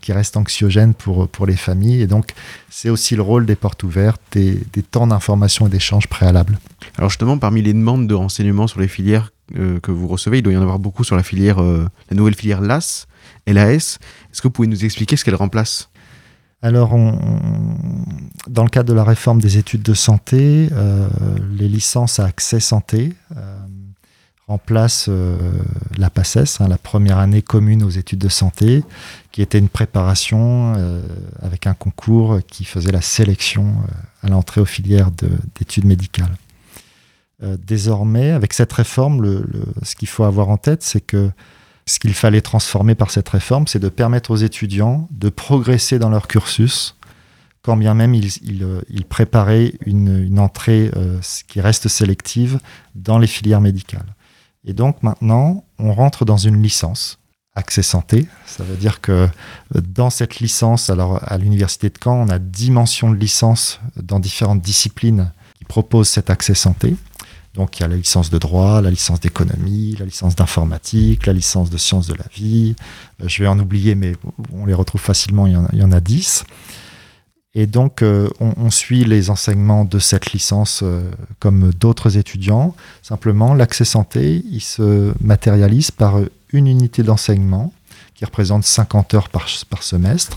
[0.00, 2.32] qui reste anxiogène pour pour les familles, et donc
[2.70, 6.58] c'est aussi le rôle des portes ouvertes, des, des temps d'information et d'échange préalables.
[6.96, 10.42] Alors justement, parmi les demandes de renseignements sur les filières euh, que vous recevez, il
[10.42, 13.06] doit y en avoir beaucoup sur la filière, la nouvelle filière LAS,
[13.46, 13.98] LAS.
[14.32, 15.90] Est-ce que vous pouvez nous expliquer ce qu'elle remplace?
[16.62, 16.94] Alors,
[18.48, 21.08] dans le cadre de la réforme des études de santé, euh,
[21.56, 23.56] les licences à accès santé euh,
[24.46, 25.36] remplacent euh,
[25.96, 28.84] la PACES, hein, la première année commune aux études de santé,
[29.32, 30.74] qui était une préparation
[31.40, 33.76] avec un concours qui faisait la sélection
[34.22, 36.36] à l'entrée aux filières de- d'études médicales.
[37.66, 39.44] Désormais, avec cette réforme,
[39.82, 41.30] ce qu'il faut avoir en tête, c'est que
[41.86, 46.08] ce qu'il fallait transformer par cette réforme, c'est de permettre aux étudiants de progresser dans
[46.08, 46.96] leur cursus,
[47.62, 52.58] quand bien même ils, euh, préparaient une, entrée euh, qui reste sélective
[52.94, 54.14] dans les filières médicales.
[54.64, 57.18] Et donc maintenant, on rentre dans une licence,
[57.54, 58.26] accès santé.
[58.46, 59.28] Ça veut dire que euh,
[59.74, 64.20] dans cette licence, alors à l'université de Caen, on a 10 mentions de licence dans
[64.20, 66.96] différentes disciplines qui proposent cet accès santé.
[67.54, 71.32] Donc il y a la licence de droit, la licence d'économie, la licence d'informatique, la
[71.32, 72.76] licence de sciences de la vie.
[73.22, 74.14] Euh, je vais en oublier, mais
[74.52, 76.44] on les retrouve facilement, il y en a, 10.
[77.54, 81.10] Et donc euh, on, suit les enseignements de cette licence euh,
[81.40, 82.76] comme d'autres étudiants.
[83.02, 86.20] Simplement, l'accès santé, il se matérialise par
[86.52, 87.72] une unité d'enseignement
[88.14, 89.48] qui représente 50 heures par
[89.82, 90.36] semestre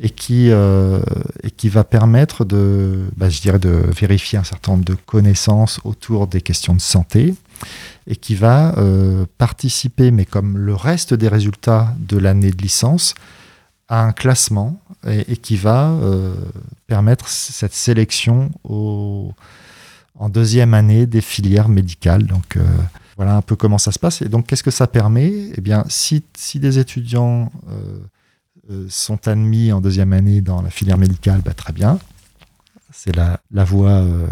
[0.00, 1.00] et qui, euh,
[1.42, 5.80] et qui va permettre de, bah, je dirais, de vérifier un certain nombre de connaissances
[5.84, 7.34] autour des questions de santé
[8.06, 13.14] et qui va euh, participer, mais comme le reste des résultats de l'année de licence,
[13.88, 16.34] à un classement et, qui va euh,
[16.86, 19.32] permettre cette sélection au,
[20.18, 22.24] en deuxième année des filières médicales.
[22.24, 22.64] Donc euh,
[23.16, 24.22] voilà un peu comment ça se passe.
[24.22, 25.32] Et donc qu'est-ce que ça permet?
[25.54, 27.98] Eh bien, si, si des étudiants euh,
[28.88, 31.98] sont admis en deuxième année dans la filière médicale, bah, très bien.
[32.92, 34.26] C'est la, voie, euh,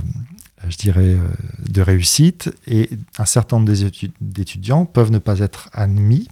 [0.68, 1.28] je dirais, euh,
[1.68, 2.50] de réussite.
[2.66, 3.72] Et un certain nombre
[4.20, 6.28] d'étudiants peuvent ne pas être admis,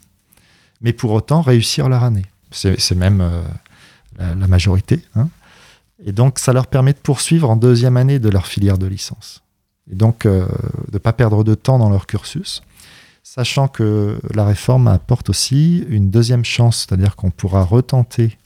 [0.80, 2.26] mais pour autant réussir leur année.
[2.50, 3.42] C'est même euh,
[4.18, 5.02] la, majorité.
[5.14, 5.28] hein.
[6.04, 9.42] Et donc, ça leur permet de poursuivre en deuxième année de leur filière de licence.
[9.90, 10.46] Et donc, euh,
[10.88, 12.62] de ne pas perdre de temps dans leur cursus
[13.22, 18.36] sachant que la réforme apporte aussi une deuxième chance, c'est-à-dire qu'on pourra retenter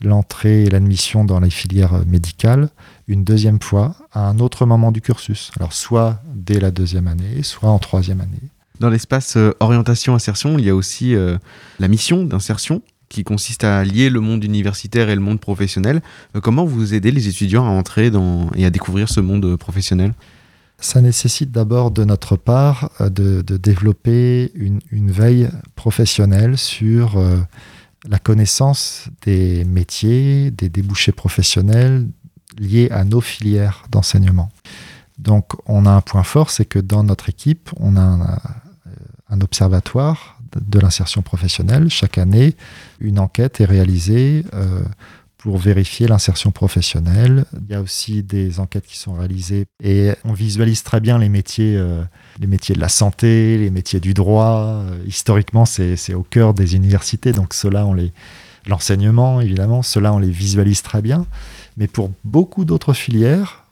[0.00, 2.68] l'entrée et l'admission dans les filières médicales
[3.08, 5.50] une deuxième fois à un autre moment du cursus.
[5.56, 8.40] Alors soit dès la deuxième année, soit en troisième année.
[8.80, 11.36] Dans l'espace euh, orientation-insertion, il y a aussi euh,
[11.78, 16.00] la mission d'insertion qui consiste à lier le monde universitaire et le monde professionnel.
[16.34, 18.10] Euh, comment vous aidez les étudiants à entrer
[18.56, 20.14] et à découvrir ce monde professionnel?
[20.82, 27.38] Ça nécessite d'abord de notre part euh, de, développer une, veille professionnelle sur euh,
[28.06, 32.08] la connaissance des métiers, des débouchés professionnels
[32.58, 34.50] liés à nos filières d'enseignement.
[35.18, 38.38] Donc on a un point fort, c'est que dans notre équipe, on a un,
[39.32, 41.88] un observatoire de, l'insertion professionnelle.
[41.88, 42.54] Chaque année,
[43.00, 44.82] une enquête est réalisée euh,
[45.42, 47.44] pour vérifier l'insertion professionnelle.
[47.68, 51.28] Il y a aussi des enquêtes qui sont réalisées et on visualise très bien les
[51.28, 52.04] métiers, euh,
[52.38, 54.84] les métiers de la santé, les métiers du droit.
[54.86, 58.12] Euh, historiquement, c'est au cœur des universités, donc cela, on les
[58.66, 61.26] l'enseignement, évidemment, cela, on les visualise très bien.
[61.76, 63.64] Mais pour beaucoup d'autres filières,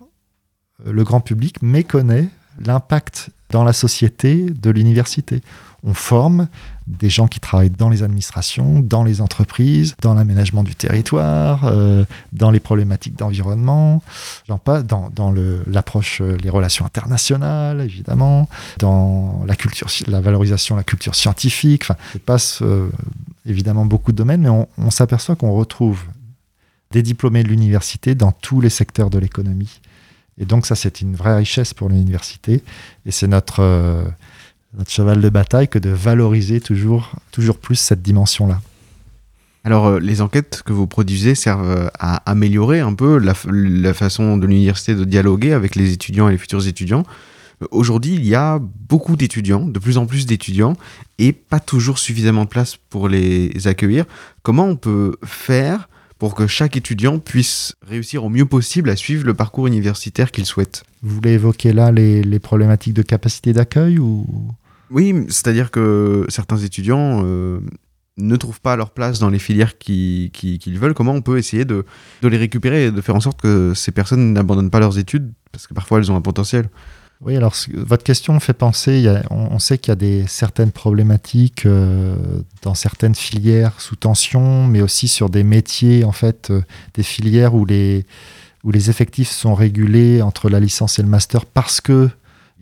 [0.87, 2.29] euh, le grand public méconnaît
[2.59, 5.41] l'impact dans la société de l'université.
[5.85, 6.49] On forme
[6.99, 12.05] des gens qui travaillent dans les administrations, dans les entreprises, dans l'aménagement du territoire, euh,
[12.33, 14.03] dans les problématiques d'environnement,
[14.65, 18.49] passe, dans, dans le- l'approche, euh, les relations internationales, évidemment,
[18.79, 21.83] dans la culture, la valorisation la culture scientifique.
[21.85, 22.91] Enfin, passe euh,
[23.47, 26.03] évidemment beaucoup de domaines, mais on, s'aperçoit qu'on retrouve
[26.91, 29.81] des diplômés de l'université dans tous les secteurs de l'économie.
[30.39, 32.65] Et donc ça, c'est une vraie richesse pour l'université.
[33.07, 33.63] Et c'est notre,
[34.77, 38.61] notre cheval de bataille que de valoriser toujours, toujours plus cette dimension-là.
[39.65, 43.35] Alors, euh, les enquêtes que vous produisez servent euh, à améliorer un peu la,
[43.95, 47.05] façon de l'université de dialoguer avec les étudiants et les futurs étudiants.
[47.63, 50.77] Euh, Aujourd'hui, il y a beaucoup d'étudiants, de plus en plus d'étudiants,
[51.19, 54.07] et pas toujours suffisamment de place pour les accueillir.
[54.43, 59.27] Comment on peut faire pour que chaque étudiant puisse réussir au mieux possible à suivre
[59.27, 60.85] le parcours universitaire qu'il souhaite?
[61.03, 64.27] Vous voulez évoquer là les, les problématiques de capacité d'accueil ou
[64.91, 67.61] Oui, c'est-à-dire que certains étudiants euh,
[68.17, 70.95] ne trouvent pas leur place dans les filières qui- qui- qu'ils veulent.
[70.95, 71.85] Comment on peut essayer de,
[72.23, 75.33] de les récupérer et de faire en sorte que ces personnes n'abandonnent pas leurs études?
[75.53, 76.69] Parce que parfois elles ont un potentiel
[77.21, 82.15] Oui, alors votre question fait penser, on sait qu'il y a des, certaines problématiques euh,
[82.63, 86.63] dans certaines filières sous tension, mais aussi sur des métiers, en fait, euh,
[86.95, 88.07] des filières où les,
[88.65, 92.09] où les effectifs sont régulés entre la licence et le master parce que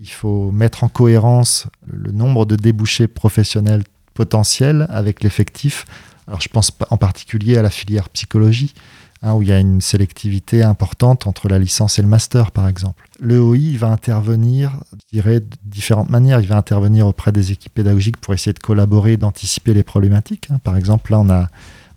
[0.01, 3.85] il faut mettre en cohérence le nombre de débouchés professionnels
[4.15, 5.85] potentiels avec l'effectif.
[6.27, 8.75] Alors je pense en particulier à la filière psychologie,
[9.23, 12.69] hein, où il y a une sélectivité importante entre la licence et le master, par
[12.69, 13.09] exemple.
[13.21, 14.73] Le OI il va intervenir,
[15.13, 16.41] dirais, de différentes manières.
[16.41, 20.49] Il va intervenir auprès des équipes pédagogiques pour essayer de collaborer, d'anticiper les problématiques.
[20.51, 20.59] hein.
[20.63, 21.49] Par exemple, là,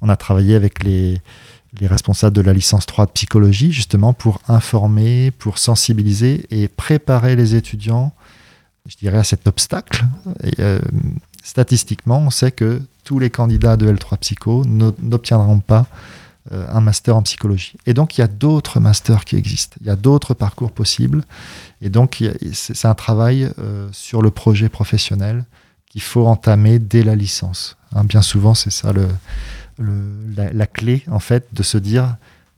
[0.01, 1.21] on a travaillé avec les,
[1.79, 7.35] les responsables de la licence 3 de psychologie, justement, pour informer, pour sensibiliser et préparer
[7.35, 8.13] les étudiants,
[8.87, 10.05] je dirais, à cet obstacle.
[10.59, 10.79] Euh,
[11.43, 15.87] statistiquement, on sait que tous les candidats de L3 Psycho no- n'obtiendront pas
[16.51, 17.73] euh, un master en psychologie.
[17.85, 19.77] Et donc, il y a d'autres masters qui existent.
[19.81, 21.23] Il y a d'autres parcours possibles.
[21.81, 25.45] Et donc, c'est un travail euh, sur le projet professionnel
[25.89, 27.77] qu'il faut entamer dès la licence.
[27.95, 29.07] Hein, bien souvent, c'est ça le,
[30.35, 32.15] la, clé, en fait, de se dire,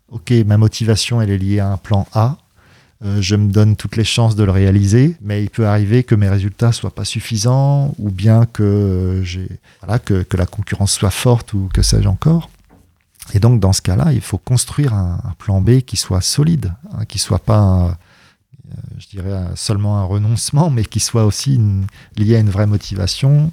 [0.09, 2.38] OK, ma motivation, elle est liée à un plan A.
[3.03, 6.15] Euh, je me donne toutes les chances de le réaliser, mais il peut arriver que
[6.15, 9.49] mes résultats soient pas suffisants, ou bien que, euh, j'ai,
[9.81, 12.49] voilà, que, la concurrence soit forte, ou que sais-je encore.
[13.33, 17.05] Et donc, dans ce cas-là, il faut construire un, plan B qui soit solide, hein,
[17.05, 17.97] qui soit pas,
[18.71, 21.59] euh, je dirais, seulement un renoncement, mais qui soit aussi
[22.15, 23.51] lié à une vraie motivation,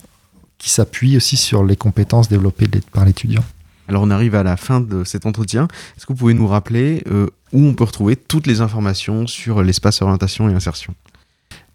[0.59, 3.43] qui s'appuie aussi sur les compétences développées par l'étudiant.
[3.91, 5.67] Alors on arrive à la fin de cet entretien.
[5.97, 9.65] Est-ce que vous pouvez nous rappeler euh, où on peut retrouver toutes les informations sur
[9.65, 10.95] l'espace orientation et insertion?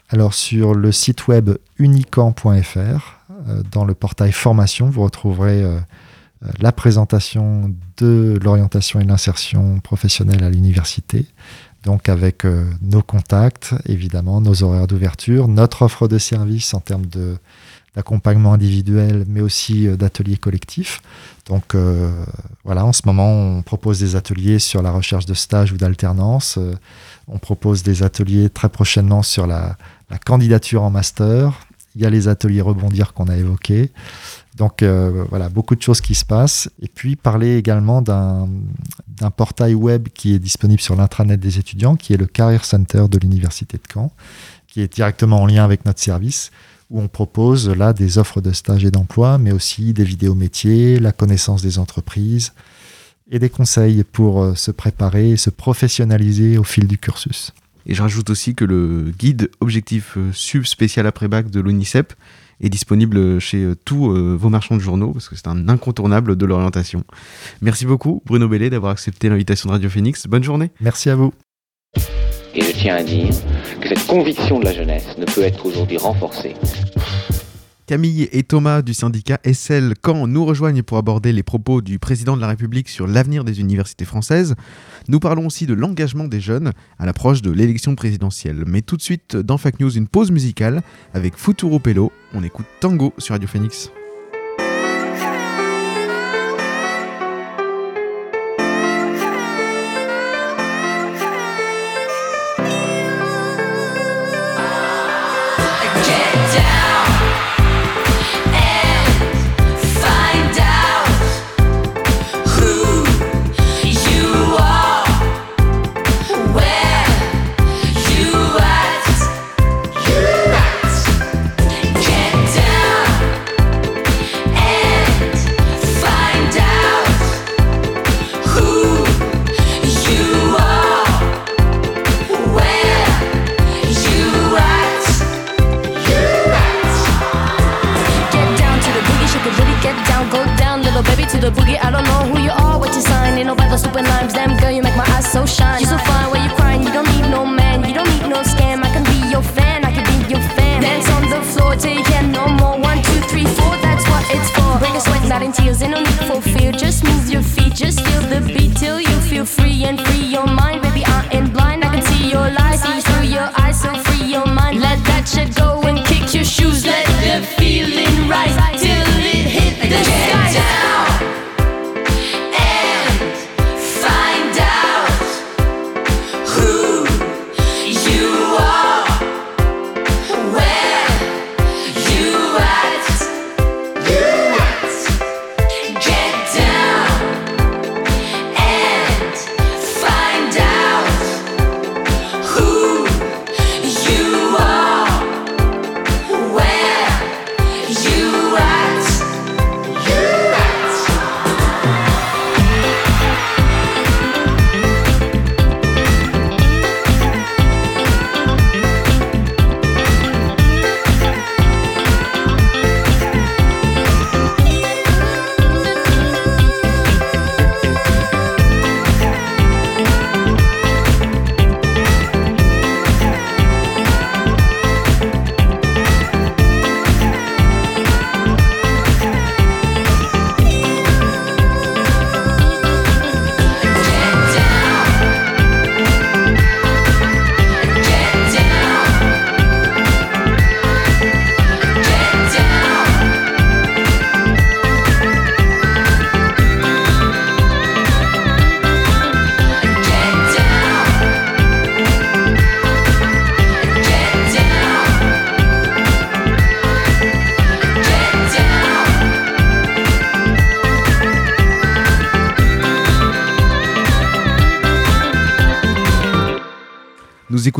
[0.07, 5.77] Alors sur le site web unicamp.fr, euh, dans le portail formation, vous retrouverez euh,
[6.61, 11.25] la présentation de l'orientation et l'insertion professionnelle à l'université,
[11.83, 12.45] donc avec
[12.81, 17.37] nos contacts, évidemment, nos horaires d'ouverture, notre offre de services en termes de
[17.95, 21.01] d'accompagnement individuel, mais aussi euh, d'ateliers collectifs.
[21.47, 22.11] Donc euh,
[22.63, 26.57] voilà, en ce moment, on propose des ateliers sur la recherche de stage ou d'alternance.
[26.57, 26.73] Euh,
[27.27, 29.77] on propose des ateliers très prochainement sur la,
[30.25, 31.53] candidature en master.
[31.95, 33.91] Il y a les ateliers rebondir qu'on a évoqués.
[34.55, 36.69] Donc voilà, beaucoup de choses qui se passent.
[36.81, 38.47] Et puis parler également d'un
[39.35, 43.17] portail web qui est disponible sur l'intranet des étudiants, qui est le Career Center de
[43.17, 44.11] l'Université de Caen,
[44.67, 46.51] qui est directement en lien avec notre service,
[46.89, 50.99] où on propose là des offres de stage et d'emploi, mais aussi des vidéos métiers,
[50.99, 52.53] la connaissance des entreprises
[53.31, 57.53] et des conseils pour euh, se préparer et se professionnaliser au fil du cursus.
[57.87, 62.13] Et je rajoute aussi que le guide objectif euh, sub spécial après-bac de l'ONICEP
[62.61, 66.45] est disponible chez euh, tous vos marchands de journaux parce que c'est un incontournable de
[66.45, 67.03] l'orientation.
[67.61, 70.27] Merci beaucoup Bruno Bellet d'avoir accepté l'invitation de Radio Phoenix.
[70.27, 70.71] Bonne journée.
[70.79, 71.33] Merci à vous.
[72.55, 73.29] Et je tiens à dire
[73.81, 76.55] que cette conviction de la jeunesse ne peut être aujourd'hui renforcée
[77.85, 82.35] Camille et Thomas du syndicat SL Caen nous rejoignent pour aborder les propos du président
[82.35, 84.55] de la République sur l'avenir des universités françaises.
[85.07, 88.63] Nous parlons aussi de l'engagement des jeunes à l'approche de l'élection présidentielle.
[88.65, 90.81] Mais tout de suite, dans Fake News, une pause musicale
[91.13, 92.11] avec Futuro Pello.
[92.33, 93.91] On écoute Tango sur Radio Phoenix.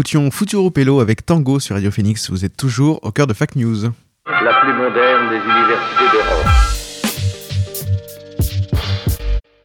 [0.05, 2.29] Écoutions Futuro Pelo avec Tango sur Radio Phoenix.
[2.29, 3.85] Vous êtes toujours au cœur de Fact News.
[4.27, 6.45] La plus moderne des universités d'Europe.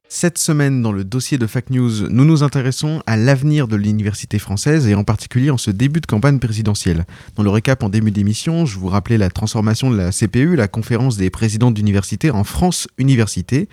[0.08, 4.38] Cette semaine, dans le dossier de Fact News, nous nous intéressons à l'avenir de l'université
[4.38, 7.04] française et en particulier en ce début de campagne présidentielle.
[7.36, 10.68] Dans le récap en début d'émission, je vous rappelais la transformation de la CPU, la
[10.68, 13.68] conférence des présidents d'université, en France Université.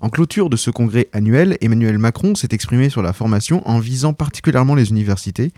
[0.00, 4.12] En clôture de ce congrès annuel, Emmanuel Macron s'est exprimé sur la formation en visant
[4.12, 5.52] particulièrement les universités.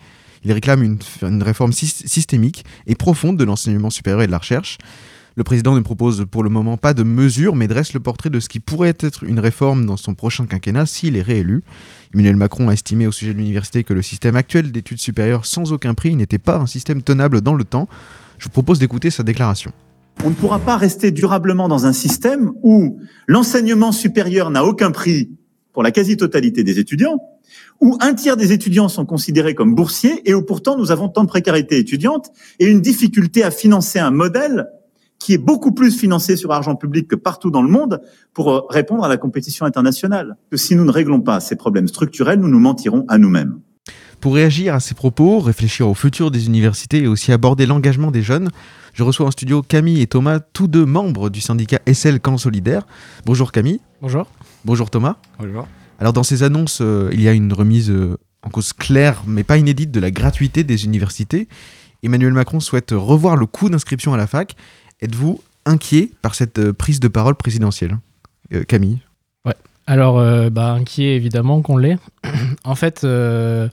[0.45, 4.79] Il réclame une, réforme syst- systémique et profonde de l'enseignement supérieur et de la recherche.
[5.37, 8.39] Le président ne propose pour le moment pas de mesures, mais dresse le portrait de
[8.39, 11.65] ce qui pourrait être une réforme dans son prochain quinquennat s'il est réélu.
[12.13, 15.73] Emmanuel Macron a estimé au sujet de l'université que le système actuel d'études supérieures sans
[15.73, 17.89] aucun prix n'était pas un système tenable dans le temps.
[18.39, 19.73] Je vous propose d'écouter sa déclaration.
[20.23, 25.31] On ne pourra pas rester durablement dans un système où l'enseignement supérieur n'a aucun prix
[25.75, 27.19] pour la quasi-totalité des étudiants,
[27.81, 31.25] où un tiers des étudiants sont considérés comme boursiers et où pourtant nous avons tant
[31.25, 34.69] de précarité étudiante et une difficulté à financer un modèle
[35.19, 38.01] qui est beaucoup plus financé sur argent public que partout dans le monde
[38.33, 40.37] pour euh, répondre à la compétition internationale.
[40.51, 43.59] Que si nous ne réglons pas ces problèmes structurels, nous nous mentirons à nous-mêmes.
[44.21, 48.23] Pour réagir à ces propos, réfléchir au futur des universités et aussi aborder l'engagement des
[48.23, 48.51] jeunes,
[48.93, 52.87] je reçois en studio Camille et Thomas, tous deux membres du syndicat SL Camp Solidaire.
[53.27, 53.81] Bonjour Camille.
[54.01, 54.27] Bonjour.
[54.65, 55.17] Bonjour Thomas.
[55.39, 55.67] Bonjour.
[55.99, 59.45] Alors dans ces annonces, euh, il y a une remise euh, en cause claire mais
[59.45, 61.49] pas inédite de la gratuité des universités.
[62.03, 64.55] Emmanuel Macron souhaite revoir le coût d'inscription à la fac.
[65.01, 67.99] Êtes-vous inquiet par cette euh, prise de parole présidentielle?
[68.53, 68.99] Euh, Camille
[69.87, 71.99] Alors, euh, bah, inquiet évidemment qu'on l'est.
[72.65, 73.69] en fait, euh,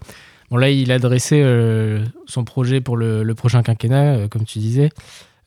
[0.50, 4.46] bon, là, il a dressé euh, son projet pour le, le prochain quinquennat, euh, comme
[4.46, 4.90] tu disais.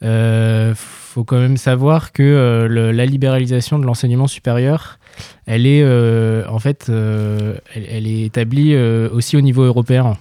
[0.02, 4.98] Euh, faut quand même savoir que euh, le- la libéralisation de l'enseignement supérieur,
[5.46, 10.16] elle est euh, en fait, euh, elle, elle est établie euh, aussi au niveau européen.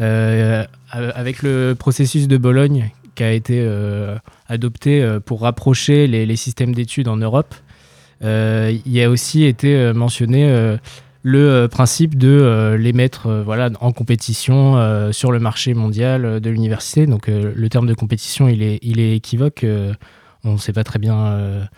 [0.00, 3.64] Euh, avec le processus de Bologne qui a été
[4.48, 7.54] adopté pour rapprocher les, les systèmes d'études en Europe,
[8.20, 10.76] il y a aussi été mentionné
[11.22, 17.06] le principe de les mettre voilà, en compétition sur le marché mondial de l'université.
[17.06, 19.64] Donc le terme de compétition, il est, il est équivoque.
[20.42, 21.68] on ne sait pas très bien...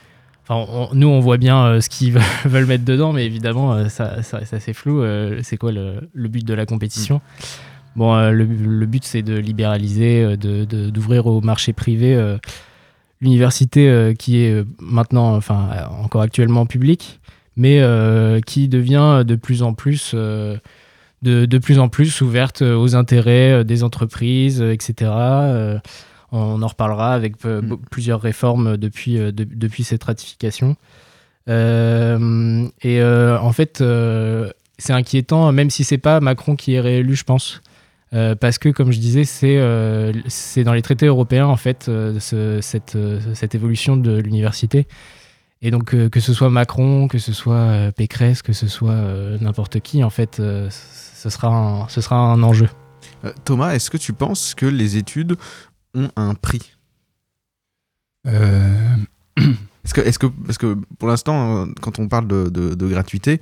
[0.49, 2.12] Enfin, nous, on voit bien euh, ce qu'ils
[2.44, 5.01] veulent- mettre dedans, mais évidemment, euh, ça, ça, c'est flou.
[5.03, 7.20] euh, c'est quoi le, but de la compétition?
[7.97, 8.44] Bon, le,
[8.86, 12.16] but, c'est de libéraliser, euh, de- de- d'ouvrir au marché privé
[13.22, 15.68] l'université qui est maintenant, enfin,
[16.03, 17.18] encore actuellement publique,
[17.57, 17.80] mais
[18.44, 24.61] qui devient de plus en plus, de, plus en plus ouverte aux intérêts des entreprises,
[24.61, 25.11] etc.
[26.33, 27.77] On en reparlera avec euh, Mm.
[27.91, 30.77] plusieurs réformes depuis, euh, de- depuis cette ratification.
[31.49, 36.81] Euh, et euh, en fait, euh, c'est inquiétant, même si c'est pas Macron qui est
[36.81, 37.61] réélu, je pense.
[38.14, 41.87] Euh, parce que, comme je disais, c'est euh, c'est dans les traités européens, en fait,
[41.89, 44.87] euh, ce- cette, euh, cette évolution de l'université.
[45.62, 48.93] Et donc, euh, que ce soit Macron, que ce soit euh, Pécresse, que ce soit
[48.93, 52.68] euh, n'importe qui, en fait, euh, ce, sera un, ce sera un enjeu.
[53.45, 55.37] Thomas, est-ce que tu penses que les études
[55.97, 56.72] ont un prix
[59.84, 63.40] Est-ce que, que, parce que pour l'instant, euh, quand on parle de, de- de gratuité,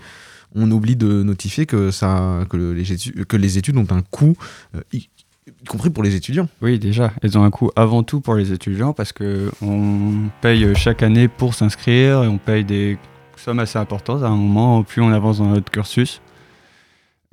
[0.54, 4.02] on oublie de notifier que, ça, que, le- les, études, que les études ont un
[4.02, 4.36] coût,
[4.74, 4.98] euh, y,
[5.46, 6.48] y compris pour les étudiants.
[6.60, 10.74] Oui, déjà, elles ont un coût avant tout pour les étudiants parce que on paye
[10.74, 12.98] chaque année pour s'inscrire et on paye des
[13.36, 16.20] sommes assez importantes à un moment, plus on avance dans notre cursus.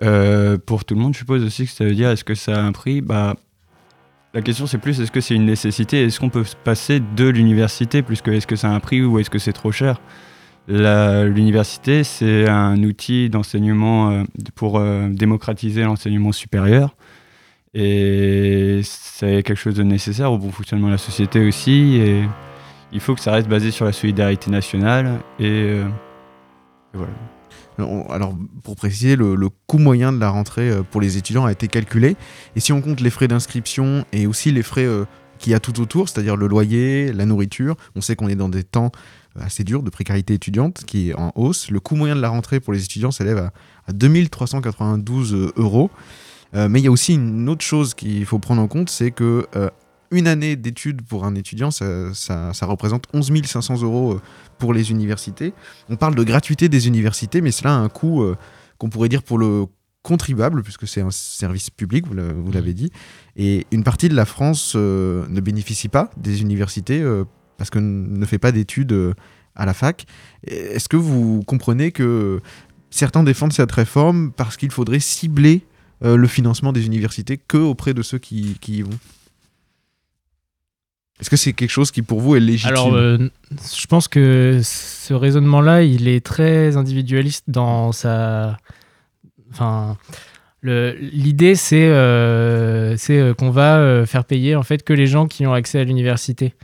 [0.04, 2.56] Euh, pour tout le monde, je suppose aussi que ça veut dire est-ce que ça
[2.56, 3.02] a un prix?
[3.02, 3.36] Bah,
[4.34, 6.06] La question c'est plus est-ce que c'est une nécessité?
[6.06, 9.20] Est-ce qu'on peut se passer de l'université plus que est-ce que a un prix ou
[9.20, 10.00] est-ce que c'est trop cher?
[10.68, 14.24] L'université, c'est un outil d'enseignement euh,
[14.56, 16.96] pour euh, démocratiser l'enseignement supérieur.
[17.74, 21.96] Et c'est quelque chose de nécessaire au bon fonctionnement de la société aussi.
[21.98, 22.24] Et
[22.94, 25.20] il faut que ça reste basé sur la solidarité nationale.
[25.40, 25.86] Et, euh,
[26.94, 27.14] et voilà.
[27.78, 31.52] Alors, alors, pour préciser, le, coût moyen de la rentrée euh, pour les étudiants a
[31.52, 32.16] été calculé.
[32.56, 35.06] Et si on compte les frais d'inscription et aussi les frais euh,
[35.40, 38.50] qu'il y a tout autour, c'est-à-dire le loyer, la nourriture, on sait qu'on est dans
[38.50, 38.92] des temps
[39.38, 41.72] euh, assez durs de précarité étudiante qui est en hausse.
[41.72, 43.54] Le coût moyen de la rentrée pour les étudiants s'élève à,
[43.88, 45.90] à 2392 euros.
[46.54, 49.12] Euh, mais il y a aussi une autre chose qu'il faut prendre en compte, c'est
[49.12, 49.70] que euh,
[50.12, 54.22] une année d'études pour un étudiant, ça, représente 11 500 euros euh,
[54.60, 55.54] pour les universités.
[55.90, 58.36] On parle de gratuité des universités, mais cela a un coût euh,
[58.78, 59.66] qu'on pourrait dire pour le
[60.04, 62.92] contribuable, puisque c'est un service public, vous l'a- vous l'avez dit.
[63.38, 67.04] Et une partie de la France euh, ne bénéficie pas des universités
[67.58, 69.14] parce que ne fait pas d'études
[69.56, 70.06] à la fac.
[70.46, 72.42] Est-ce que vous comprenez que
[72.90, 75.62] certains défendent cette réforme parce qu'il faudrait cibler
[76.02, 78.90] le financement des universités que auprès de ceux qui y vont?
[81.22, 84.60] Est-ce que c'est quelque chose qui pour vous est légitime Alors, euh, je pense que
[84.64, 88.58] ce raisonnement-là, il est très individualiste dans sa.
[89.52, 89.98] Enfin,
[90.64, 95.54] l'idée, c'est euh, euh, qu'on va faire payer en fait que les gens qui ont
[95.54, 96.56] accès à l'université.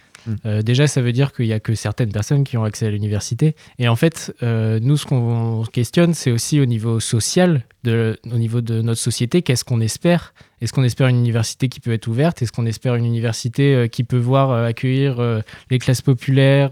[0.45, 2.89] Euh, déjà, ça veut dire qu'il y a que certaines personnes qui ont accès à
[2.89, 3.55] l'université.
[3.79, 8.61] Et en fait, euh, nous, ce qu'on questionne, c'est aussi au niveau social, au niveau
[8.61, 10.33] de notre société, qu'est-ce qu'on espère?
[10.59, 12.41] Est-ce qu'on espère une université qui peut être ouverte?
[12.41, 16.71] Est-ce qu'on espère une université euh, qui peut voir accueillir les classes populaires,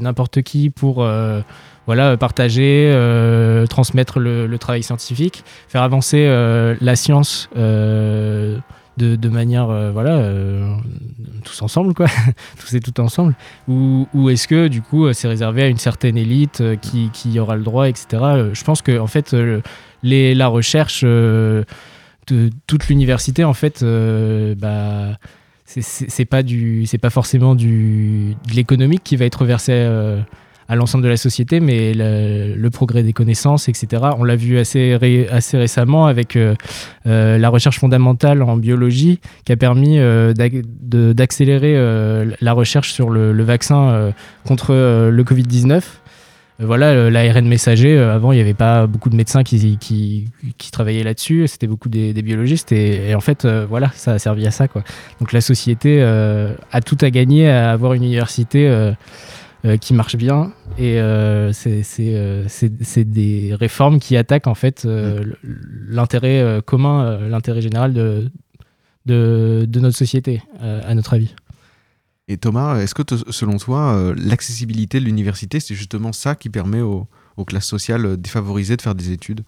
[0.00, 1.06] n'importe qui pour
[1.86, 2.94] voilà, partager,
[3.68, 6.26] transmettre le, travail scientifique, faire avancer
[6.80, 7.48] la science
[8.96, 10.74] de, de manière, euh, voilà, euh,
[11.44, 12.06] tous ensemble, quoi,
[12.60, 13.34] tous et tout ensemble
[13.68, 17.38] Ou, ou est-ce que, du coup, euh, c'est réservé à une certaine élite qui, qui
[17.38, 18.06] aura le droit, etc.
[18.52, 19.34] Je pense que, en fait,
[20.02, 21.64] les, la recherche de
[22.66, 23.82] toute l'université, en fait,
[24.58, 25.18] bah,
[25.64, 26.42] c'est- pas
[26.98, 30.20] pas forcément du de l'économique qui va être versé euh,
[30.70, 34.94] à l'ensemble de la société mais le, progrès des connaissances etc on l'a vu assez
[34.94, 36.54] ré- assez récemment avec euh,
[37.06, 41.74] euh, la recherche fondamentale en biologie qui a permis euh, d'accélérer
[42.40, 44.12] la recherche sur le, vaccin
[44.46, 44.72] contre
[45.10, 46.00] le Covid 19
[46.62, 50.28] voilà, l'ARN messager, avant, il n'y avait pas beaucoup de médecins qui,
[50.72, 54.66] travaillaient là-dessus, c'était beaucoup des, biologistes, et, en fait, voilà, ça a servi à ça.
[55.20, 58.92] Donc la société a tout à gagner à avoir une université
[59.64, 64.54] euh, qui marche bien, et euh, c'est c'est, euh, c'est- des réformes qui attaquent en
[64.54, 65.24] fait euh,
[65.88, 68.30] l'intérêt euh, commun, euh, l'intérêt général de,
[69.06, 71.34] de, de notre société, euh, à notre avis.
[72.28, 76.80] Et Thomas, est-ce que selon toi, euh, l'accessibilité de l'université, c'est justement ça qui permet
[76.80, 79.42] aux, aux classes sociales défavorisées de faire des études?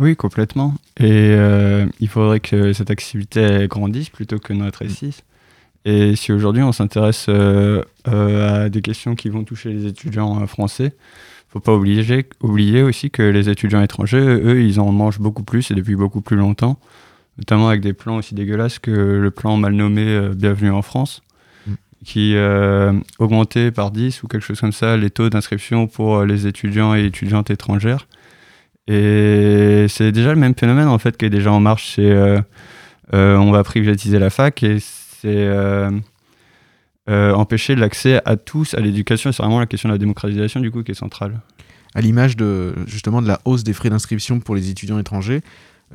[0.00, 0.74] Oui, complètement.
[0.98, 1.04] Et
[1.36, 5.22] euh, il faudrait que cette accessibilité grandisse plutôt que ne rétrécisse.
[5.84, 10.42] Et si aujourd'hui on s'intéresse euh, euh, à des questions qui vont toucher les étudiants
[10.42, 10.94] euh, français,
[11.48, 15.70] faut pas oublier, oublier aussi que les étudiants étrangers, eux, ils en mangent beaucoup plus
[15.70, 16.80] et depuis beaucoup plus longtemps,
[17.38, 21.22] notamment avec des plans aussi dégueulasses que le plan mal nommé Bienvenue en France,
[22.04, 26.46] qui euh, augmentait par 10 ou quelque chose comme ça les taux d'inscription pour les
[26.46, 28.06] étudiants et étudiantes étrangères.
[28.86, 31.94] Et c'est déjà le même phénomène en fait qui est déjà en marche.
[31.94, 32.40] C'est euh,
[33.14, 34.78] euh, on va privatiser la fac et
[35.24, 35.90] c'est euh,
[37.08, 39.32] euh, empêcher l'accès à tous à l'éducation.
[39.32, 41.40] C'est vraiment la question de la démocratisation du coup qui est centrale.
[41.94, 45.40] À l'image de justement de la hausse des frais d'inscription pour les étudiants étrangers,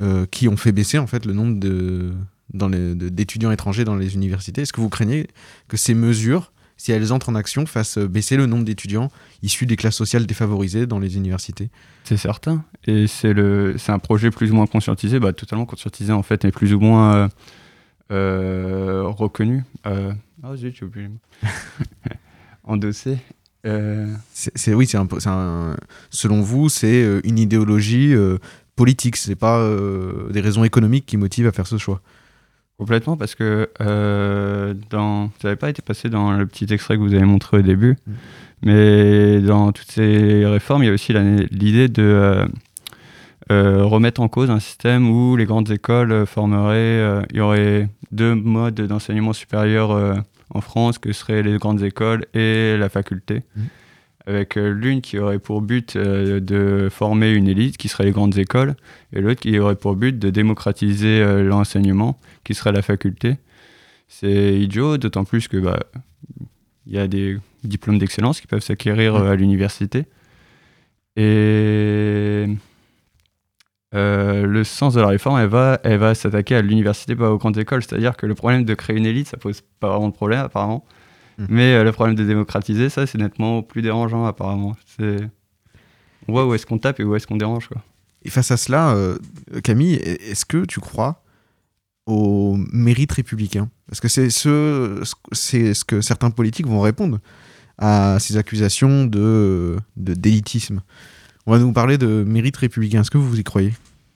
[0.02, 2.12] euh, qui ont fait baisser en fait le nombre de
[2.52, 4.62] d'étudiants étrangers dans les universités.
[4.62, 5.28] Est-ce que vous craignez
[5.68, 9.08] que ces mesures, si elles entrent en action, fassent baisser le nombre d'étudiants
[9.44, 11.70] issus des classes sociales défavorisées dans les universités?
[12.02, 12.64] C'est certain.
[12.88, 16.44] Et c'est le, c'est un projet plus ou moins conscientisé, bah, totalement conscientisé en fait,
[16.44, 17.28] et plus ou moins
[18.10, 19.64] reconnu.
[19.86, 21.08] Euh, Ah zut, j'ai oublié.
[22.64, 23.18] Endossé.
[23.66, 25.76] Euh, C'est, oui, c'est un,
[26.10, 28.38] selon vous, c'est une idéologie euh,
[28.76, 29.16] politique.
[29.16, 32.00] C'est pas euh, des raisons économiques qui motivent à faire ce choix.
[32.78, 37.02] Complètement, parce que euh, dans, ça n'avait pas été passé dans le petit extrait que
[37.02, 37.98] vous avez montré au début,
[38.62, 42.46] mais dans toutes ces réformes, il y a aussi l'idée de euh,
[43.50, 47.88] remettre en cause un système où les grandes écoles euh, formeraient, euh, il y aurait
[48.12, 50.14] deux modes d'enseignement supérieur euh,
[50.50, 53.42] en France, que seraient les grandes écoles et la faculté.
[54.26, 58.12] Avec euh, l'une qui aurait pour but euh, de former une élite, qui serait les
[58.12, 58.74] grandes écoles,
[59.12, 63.38] et l'autre qui aurait pour but de démocratiser euh, l'enseignement, qui serait la faculté.
[64.08, 65.80] C'est idiot, d'autant plus que bah,
[66.86, 70.04] il y a des diplômes d'excellence qui peuvent s'acquérir euh, à l'université.
[71.16, 72.46] Et
[73.94, 77.38] euh, le sens de la réforme, elle va, elle va s'attaquer à l'université, pas aux
[77.38, 77.82] grandes écoles.
[77.82, 80.84] C'est-à-dire que le problème de créer une élite, ça pose pas vraiment de problème apparemment.
[81.48, 84.76] Mais euh, le problème de démocratiser, ça, c'est nettement plus dérangeant apparemment.
[84.98, 85.16] C'est...
[86.28, 87.66] On voit où est-ce qu'on tape et où est-ce qu'on dérange.
[87.68, 87.82] Quoi.
[88.22, 89.16] Et face à cela, euh,
[89.64, 91.22] Camille, est-ce que tu crois
[92.06, 93.70] au mérite républicain?
[93.86, 97.18] Parce que c'est ce, c'est ce que certains politiques vont répondre
[97.78, 100.82] à ces accusations de, de d'élitisme.
[101.46, 103.00] On va nous parler de mérite républicain.
[103.00, 103.72] Est-ce que vous y croyez?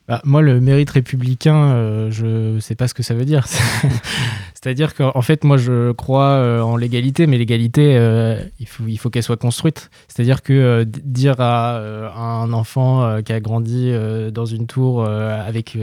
[0.07, 3.47] Bah, moi, le mérite républicain, euh, je sais pas ce que ça veut dire.
[4.55, 9.09] C'est-à-dire qu'en en fait, moi, je crois euh, en l'égalité, mais l'égalité, euh, il faut,
[9.09, 9.91] qu'elle soit construite.
[10.09, 11.79] C'est-à-dire que dire à,
[12.17, 13.93] un enfant qui a grandi
[14.33, 15.79] dans une tour avec,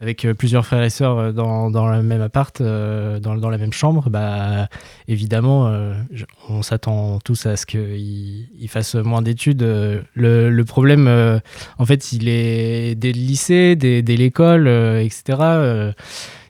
[0.00, 3.50] avec euh, plusieurs frères et sœurs euh, dans, dans le même appart, euh, dans, dans
[3.50, 4.68] la même chambre, bah,
[5.08, 5.72] évidemment,
[6.48, 9.62] on s'attend tous à ce qu'il il fasse moins d'études.
[9.62, 11.40] Le, problème,
[11.78, 15.72] en fait, il est dès le lycée, dès, l'école, etc.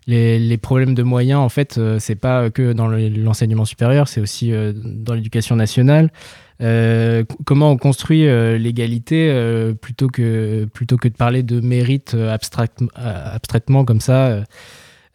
[0.06, 4.20] les, les problèmes de moyens, en fait, c'est pas que dans le- l'enseignement supérieur, c'est
[4.20, 6.10] aussi dans l'éducation nationale.
[6.62, 12.14] Euh, comment on construit euh, l'égalité euh, plutôt, que, plutôt que de parler de mérite
[12.14, 14.42] abstract- abstraitement comme ça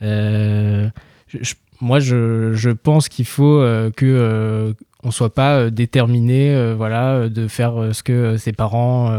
[0.02, 3.60] Moi, je, pense qu'il faut
[3.96, 9.12] que on soit pas déterminé voilà, de faire ce que ses parents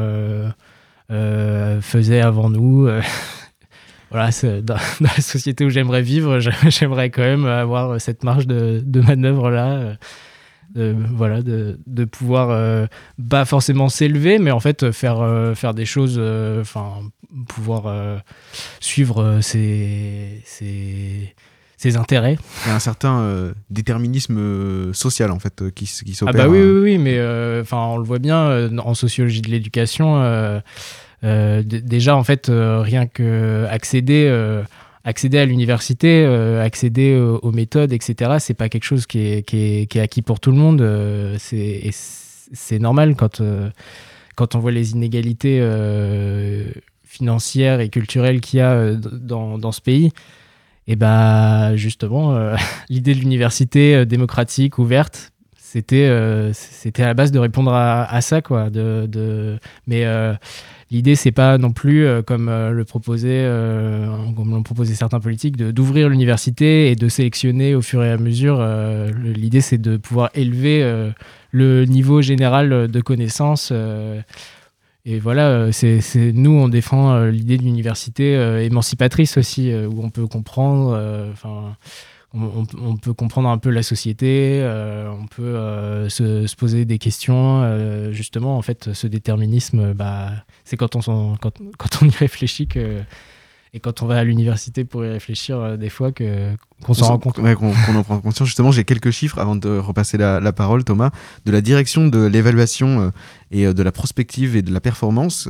[1.10, 2.88] faisaient avant nous.
[4.12, 4.30] voilà,
[4.62, 9.00] dans, la société où j'aimerais vivre, j'ai- j'aimerais quand même avoir cette marge de, de
[9.00, 9.96] manœuvre là.
[10.74, 12.86] De, voilà, de, de pouvoir euh,
[13.28, 16.94] pas forcément s'élever, mais en fait euh, faire, euh, faire des choses, euh, enfin
[17.48, 17.84] pouvoir
[18.80, 21.34] suivre ses, ses,
[21.78, 22.36] ses intérêts.
[22.64, 26.34] Il y a un certain déterminisme social en fait qui, qui Ah s'opère.
[26.34, 27.18] bah oui, oui, oui, mais
[27.60, 30.60] enfin on le voit bien en sociologie de l'éducation.
[31.22, 34.28] déjà, en fait, rien que accéder,
[35.04, 39.42] accéder à l'université, euh, accéder aux, aux méthodes, etc., c'est pas quelque chose qui est,
[39.42, 40.80] qui est, qui est acquis pour tout le monde.
[40.80, 41.36] euh,
[42.54, 43.70] c'est normal quand, euh,
[44.36, 46.64] quand on voit les inégalités euh,
[47.04, 50.12] financières et culturelles qu'il y a euh, dans, dans ce pays.
[50.86, 52.56] Et bah justement, euh,
[52.88, 58.04] l'idée de l'université euh, démocratique, ouverte, c'était euh, c'était à la base de répondre à,
[58.04, 59.58] à ça quoi de, de...
[59.86, 60.34] mais euh,
[60.92, 65.20] l'idée c'est pas non plus euh, comme euh, le proposait euh, comme l'ont proposé certains
[65.20, 68.64] politiques d'ouvrir l'université et de sélectionner au fur et à mesure
[69.24, 70.82] l'idée c'est de pouvoir élever
[71.50, 73.72] le niveau général de connaissances
[75.04, 76.00] et voilà, c'est
[76.32, 78.34] nous, on défend l'idée d'une université
[78.64, 81.32] émancipatrice aussi, où on peut comprendre,
[82.34, 86.84] on, on- peut comprendre un peu la société, euh, on peut euh, se, se poser
[86.84, 87.62] des questions.
[87.62, 90.30] euh, justement, en fait, ce déterminisme, bah,
[90.64, 93.00] c'est quand on, quand, quand on y réfléchit que,
[93.74, 97.06] et quand on va à l'université pour y réfléchir, euh, des fois, que qu'on s'en
[97.06, 97.38] rend compte.
[97.38, 98.46] ouais, qu'on en prend conscience.
[98.48, 101.10] Justement, j'ai quelques chiffres avant de repasser la, la parole, Thomas,
[101.46, 103.10] de la direction de l'évaluation euh,
[103.50, 105.48] et euh, de la prospective et de la performance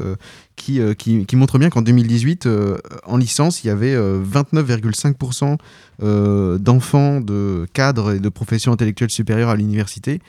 [0.55, 5.57] qui, qui, qui montre bien qu'en 2018, euh, en licence, il y avait euh, 29,5%
[6.03, 10.21] euh, d'enfants de cadres et de professions intellectuelles supérieures à l'université,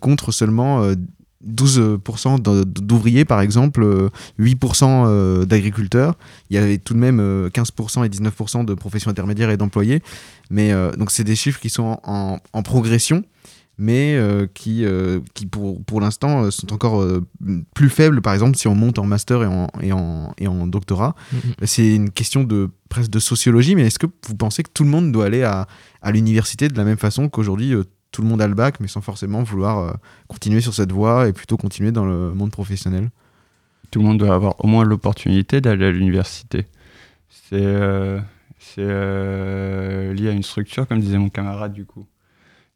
[0.00, 0.86] contre seulement
[1.48, 6.14] 12% d- d'ouvriers, par exemple, euh, 8% euh, d'agriculteurs.
[6.50, 10.02] Il y avait tout de même euh, 15% et 19% de professions intermédiaires et d'employés.
[10.50, 13.24] Mais euh, donc, c'est des chiffres qui sont en, en progression,
[13.78, 17.24] mais euh, qui, euh, qui pour, pour l'instant, euh, sont encore euh,
[17.74, 20.66] plus faibles, par exemple, si on monte en master et en, et en, et en
[20.66, 21.14] doctorat.
[21.32, 21.40] Mhm.
[21.64, 24.90] C'est une question de presque de sociologie, mais est-ce que vous pensez que tout le
[24.90, 25.66] monde doit aller à,
[26.02, 28.88] à l'université de la même façon qu'aujourd'hui euh, tout le monde a le bac, mais
[28.88, 29.92] sans forcément vouloir euh,
[30.28, 33.10] continuer sur cette voie et plutôt continuer dans le monde professionnel
[33.90, 36.66] Tout le monde doit avoir au moins l'opportunité d'aller à l'université.
[37.30, 38.20] C'est euh,
[38.78, 42.06] euh, lié à une structure, comme disait mon camarade, du coup.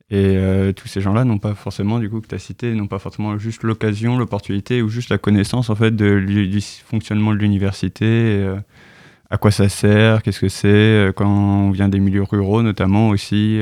[0.09, 0.39] Et
[0.76, 3.39] tous ces gens-là n'ont pas forcément, du coup, que tu as cité, n'ont pas forcément
[3.39, 8.49] juste l'occasion, l'opportunité ou juste la connaissance, en fait, du fonctionnement de l'université,
[9.30, 13.61] à quoi ça sert, qu'est-ce que c'est, quand on vient des milieux ruraux, notamment aussi.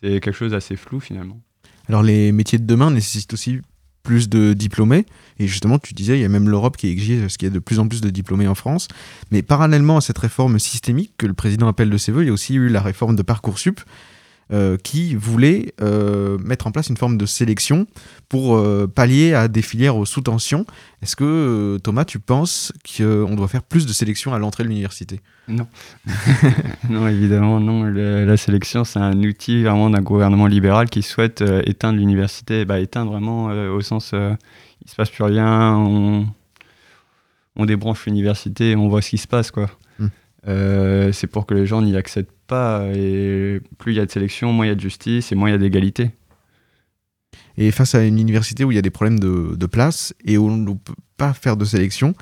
[0.00, 1.40] C'est quelque chose d'assez flou, finalement.
[1.88, 3.60] Alors les métiers de demain nécessitent aussi
[4.02, 5.04] plus de diplômés.
[5.38, 7.54] Et justement, tu disais, il y a même l'Europe qui exige ce qu'il y a
[7.54, 8.88] de plus en plus de diplômés en France.
[9.30, 12.30] Mais parallèlement à cette réforme systémique que le président appelle de ses voeux, il y
[12.30, 13.80] a aussi eu la réforme de Parcoursup
[14.82, 17.86] qui voulait euh, mettre en place une forme de sélection
[18.28, 20.64] pour euh, pallier à des filières sous tension.
[21.02, 24.68] Est-ce que, euh, Thomas, tu penses qu'on doit faire plus de sélection à l'entrée de
[24.68, 25.20] l'université?
[25.48, 25.66] Non.
[26.90, 27.84] non, évidemment, non.
[27.84, 32.64] Le- la sélection, c'est un outil vraiment d'un gouvernement libéral qui souhaite euh, éteindre l'université.
[32.64, 34.34] Bah, éteindre vraiment euh, au sens, euh,
[34.84, 36.26] il se passe plus rien, on,
[37.56, 39.70] on débranche l'université on voit ce qui se passe, quoi.
[39.98, 40.06] Mm.
[40.48, 42.84] Euh, c'est pour que les gens n'y accèdent pas.
[42.94, 45.50] Et plus il y a de sélection, moins il y a de justice et moins
[45.50, 46.10] il y a d'égalité.
[47.56, 50.38] Et face à une université où il y a des problèmes de, de place et
[50.38, 52.14] où on ne peut pas faire de sélection,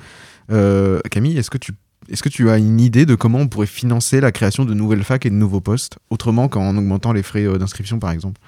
[0.50, 1.72] euh, Camille, est-ce que, tu,
[2.08, 5.04] est-ce que tu as une idée de comment on pourrait financer la création de nouvelles
[5.04, 8.40] facs et de nouveaux postes, autrement qu'en augmentant les frais euh, d'inscription par exemple?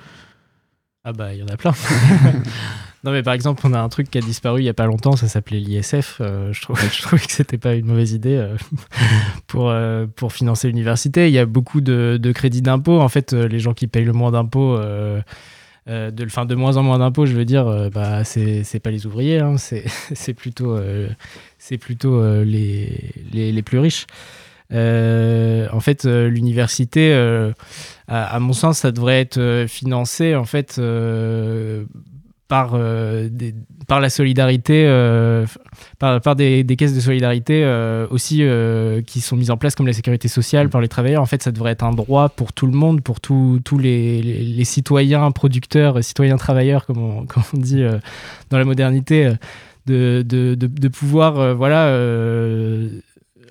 [1.05, 1.73] Ah bah il y en a plein.
[3.05, 4.87] non mais par exemple on a un truc qui a disparu il y a pas
[4.87, 6.19] longtemps, ça s'appelait l'ISF.
[6.21, 8.57] Euh, je, trouvais, je trouvais que pas une mauvaise idée euh,
[9.47, 11.29] pour, euh, pour financer l'université.
[11.29, 13.01] Il y a beaucoup de, crédits d'impôt.
[13.01, 15.23] En fait, les gens qui payent le moins d'impôts, de,
[15.87, 20.35] de moins en moins d'impôts, je veux dire, bah, c'est pas les ouvriers, hein, c'est
[20.37, 20.79] plutôt,
[21.81, 24.07] plutôt les, les, plus riches.
[24.73, 27.13] En fait, l'université,
[28.09, 30.81] à, à mon sens, ça devrait être financé en fait
[32.49, 33.55] par, euh, des-
[33.87, 35.47] par la solidarité, euh,
[35.99, 38.43] par, par des, des caisses de solidarité euh, aussi
[39.07, 41.23] qui sont mises en place comme la sécurité sociale par les travailleurs.
[41.23, 44.45] En fait, ça devrait être un droit pour tout le monde, pour tous les, les-
[44.45, 47.83] les citoyens producteurs, citoyens travailleurs, comme on, comme on dit
[48.51, 49.33] dans la modernité,
[49.87, 52.89] de, de, de, de pouvoir euh, voilà, euh,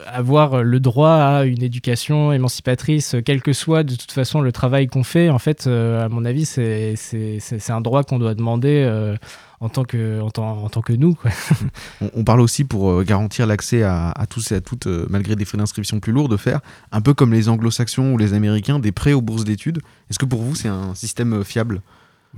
[0.05, 4.87] avoir le droit à une éducation émancipatrice, quel que soit de toute façon le travail
[4.87, 5.29] qu'on fait.
[5.29, 8.83] En fait, euh, à mon avis, c'est c'est- c'est- c'est un droit qu'on doit demander
[8.85, 9.15] euh,
[9.59, 11.15] en, tant que, en, tant, en tant que nous.
[11.15, 11.31] Quoi.
[12.01, 15.35] on, on parle aussi pour euh, garantir l'accès à, à tous et à toutes, malgré
[15.35, 16.59] des frais d'inscription plus lourds, de faire
[16.91, 19.79] un peu comme les anglo-saxons ou les américains, des prêts aux bourses d'études.
[20.09, 21.81] Est-ce que pour vous c'est un système fiable?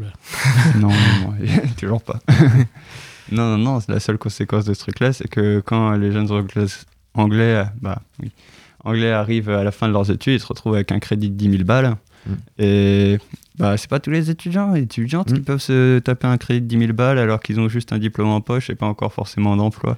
[0.79, 1.33] Non, non, non,
[1.77, 2.19] toujours pas.
[3.31, 6.31] non, non, non, la seule conséquence de ce truc-là, c'est que quand les jeunes
[7.19, 8.31] anglais, euh, bah, oui,
[8.83, 11.35] anglais arrivent à la fin de leurs études, ils se retrouvent avec un crédit de
[11.35, 11.95] 10 000 balles.
[12.25, 12.31] Mm.
[12.59, 13.17] Et
[13.57, 15.43] bah, c'est pas tous les étudiants et étudiantes qui Mm.
[15.43, 18.29] peuvent se taper un crédit de 10 000 balles alors qu'ils ont juste un diplôme
[18.29, 19.97] en poche et pas encore forcément d'emploi.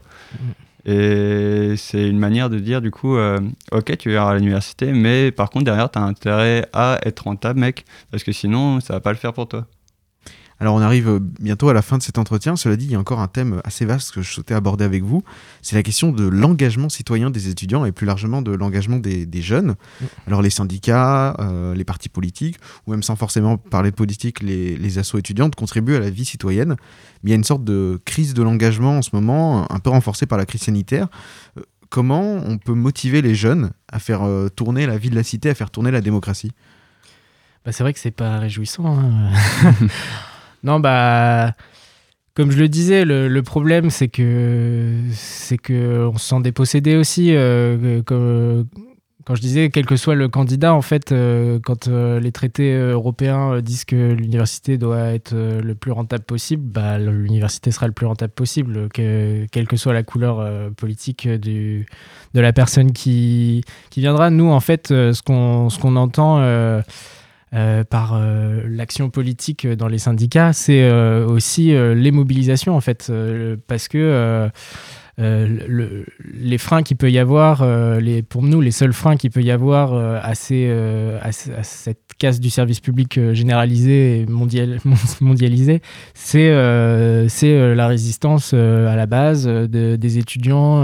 [0.85, 3.39] Et c'est une manière de dire, du coup, euh,
[3.71, 7.59] ok, tu iras à l'université, mais par contre, derrière, tu as intérêt à être rentable,
[7.59, 9.67] mec, parce que sinon, ça va pas le faire pour toi.
[10.61, 12.55] Alors on arrive euh, bientôt à la fin de cet entretien.
[12.55, 15.03] Cela dit, il y a encore un thème assez vaste que je souhaitais aborder avec
[15.03, 15.23] vous.
[15.63, 19.41] C'est la question de l'engagement citoyen des étudiants et plus largement de l'engagement des, des
[19.41, 19.73] jeunes.
[20.27, 24.77] Alors les syndicats, euh, les partis politiques, ou même sans forcément parler de politique, les,
[24.77, 26.75] les assos étudiantes contribuent à la vie citoyenne.
[27.23, 29.89] Mais il y a une sorte de crise de l'engagement en ce moment, un peu
[29.89, 31.07] renforcée par la crise sanitaire.
[31.57, 35.23] Euh, Comment on peut motiver les jeunes à faire euh, tourner la vie de la
[35.23, 36.53] cité, à faire tourner la démocratie?
[37.65, 38.85] Bah, c'est vrai que c'est pas réjouissant.
[38.97, 39.31] hein.
[40.63, 41.55] non, bah.
[42.33, 47.35] Comme je le disais, le, problème, c'est que c'est que on se sent dépossédé aussi.
[47.35, 48.01] euh,
[49.25, 52.73] quand je disais, quel que soit le candidat, en fait, euh, quand euh, les traités
[52.73, 58.05] européens disent que l'université doit être le plus rentable possible, bah, l'université sera le plus
[58.05, 61.85] rentable possible, que, quelle que soit la couleur politique de
[62.33, 64.29] la personne qui, qui viendra.
[64.29, 66.39] Nous, en fait, ce qu'on ce qu'on entend
[67.53, 73.11] euh, par euh, l'action politique dans les syndicats, c'est euh, aussi les mobilisations, en fait,
[73.67, 74.49] parce que
[75.17, 77.63] le- les freins qu'il peut y avoir,
[78.29, 83.19] pour nous, les seuls freins qu'il peut y avoir à, cette casse du service public
[83.33, 84.79] généralisé et mondial,
[85.21, 85.81] mondialisé,
[86.13, 86.51] c'est
[87.27, 90.83] c'est, la résistance à la base de- des étudiants.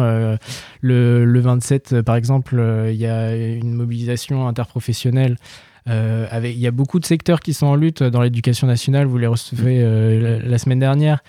[0.81, 5.37] le, le 27, euh, par exemple, il y a une mobilisation interprofessionnelle
[5.87, 9.07] euh, il y a beaucoup de secteurs qui sont en lutte dans l'éducation nationale.
[9.07, 11.23] Vous les recevez euh, la, semaine dernière.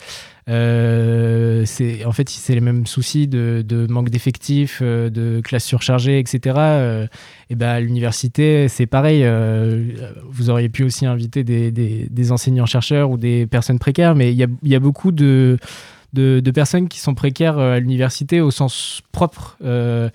[0.49, 1.67] Euh,
[2.07, 7.09] en fait c'est les mêmes soucis de, manque d'effectifs, de classes surchargées, etc.
[7.51, 9.27] Et ben à l'université c'est pareil.
[10.29, 14.75] vous auriez pu aussi inviter des, enseignants chercheurs ou des personnes précaires, mais il y
[14.75, 15.59] a beaucoup de,
[16.13, 19.57] de personnes qui sont précaires euh, à l'université au sens propre.
[19.65, 20.09] Euh,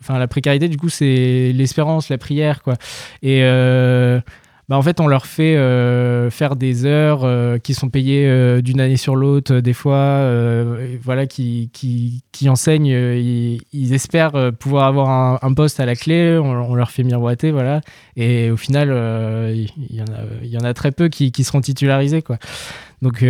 [0.00, 2.74] Enfin la précarité du coup c'est l'espérance, la prière quoi.
[3.22, 4.20] Et euh,
[4.70, 8.60] bah, en fait, on leur fait euh, faire des heures euh, qui sont payées euh,
[8.60, 10.24] d'une année sur l'autre, des fois,
[11.02, 12.86] voilà, qui, qui, qui enseignent.
[12.86, 16.38] ils, espèrent pouvoir avoir un, poste à la clé.
[16.38, 17.80] On, leur fait miroiter, voilà.
[18.14, 18.90] Et au final,
[19.52, 20.04] il y,
[20.44, 22.38] il y en a très peu qui, qui seront titularisés, quoi.
[23.02, 23.24] Donc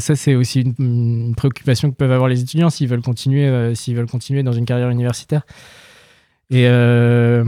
[0.00, 3.00] ça, c'est aussi une, préoccupation que peuvent avoir les étudiants s'ils veulent
[3.74, 5.46] s'ils veulent continuer dans une carrière universitaire.
[6.50, 7.44] Et euh,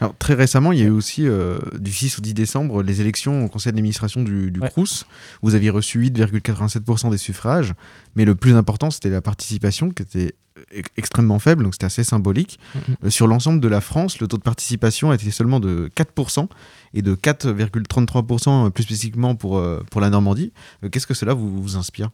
[0.00, 3.00] Alors, très récemment, il y a eu aussi, euh, du 6 au 10 décembre, les
[3.00, 5.06] élections au conseil d'administration du, du Crous.
[5.42, 7.74] Vous aviez reçu 8,87% des suffrages,
[8.16, 10.34] mais le plus important, c'était la participation, qui était
[10.76, 12.58] e- extrêmement faible, donc c'était assez symbolique.
[12.74, 12.96] Mhm.
[13.04, 16.48] Euh, sur l'ensemble de la France, le taux de participation était seulement de 4%
[16.94, 20.52] et de 4,33% plus spécifiquement pour, pour la Normandie.
[20.90, 22.10] Qu'est-ce que cela vous, vous inspire?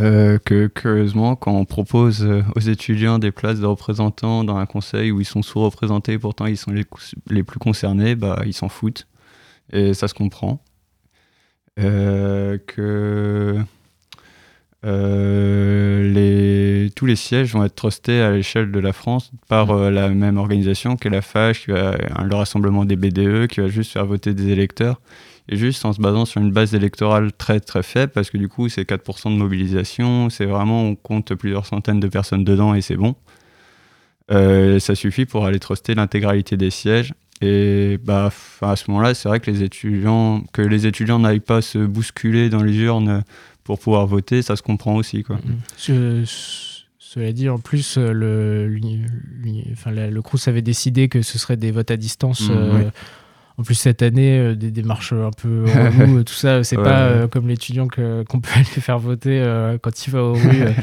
[0.00, 4.66] Euh, que curieusement, quand on propose euh, aux étudiants des places de représentants dans un
[4.66, 9.06] conseil où ils sont sous-représentés, pourtant ils sont les, plus concernés, bah, ils s'en foutent.
[9.72, 10.60] Et ça se comprend.
[11.78, 13.58] Euh, que
[16.94, 20.96] tous les sièges vont être trustés à l'échelle de la France par la même organisation
[20.96, 24.50] qu'est la FAGE, qui va, le rassemblement des BDE, qui va juste faire voter des
[24.50, 25.00] électeurs
[25.48, 28.48] et juste en se basant sur une base électorale très très faible, parce que du
[28.48, 32.80] coup c'est 4% de mobilisation, c'est vraiment, on compte plusieurs centaines de personnes dedans et
[32.80, 33.14] c'est bon.
[34.30, 37.12] Euh, ça suffit pour aller truster l'intégralité des sièges.
[37.42, 38.30] Et bah,
[38.62, 42.48] à ce moment-là, c'est vrai que les étudiants, que les étudiants n'aillent pas se bousculer
[42.48, 43.22] dans les urnes
[43.64, 45.22] pour pouvoir voter, ça se comprend aussi.
[45.24, 45.38] Quoi.
[45.76, 46.22] Ce-
[46.98, 48.74] cela dit, en plus, le,
[49.72, 52.48] enfin, la- le Crous avait décidé que ce serait des votes à distance.
[52.48, 52.90] Mmh, euh, oui.
[53.56, 55.64] En plus, cette année, euh, des démarches un peu
[55.98, 57.12] relou, euh, tout ça, c'est Ouais, pas ouais.
[57.18, 60.64] euh, comme l'étudiant qu'on peut aller faire voter euh, quand il va aux rues.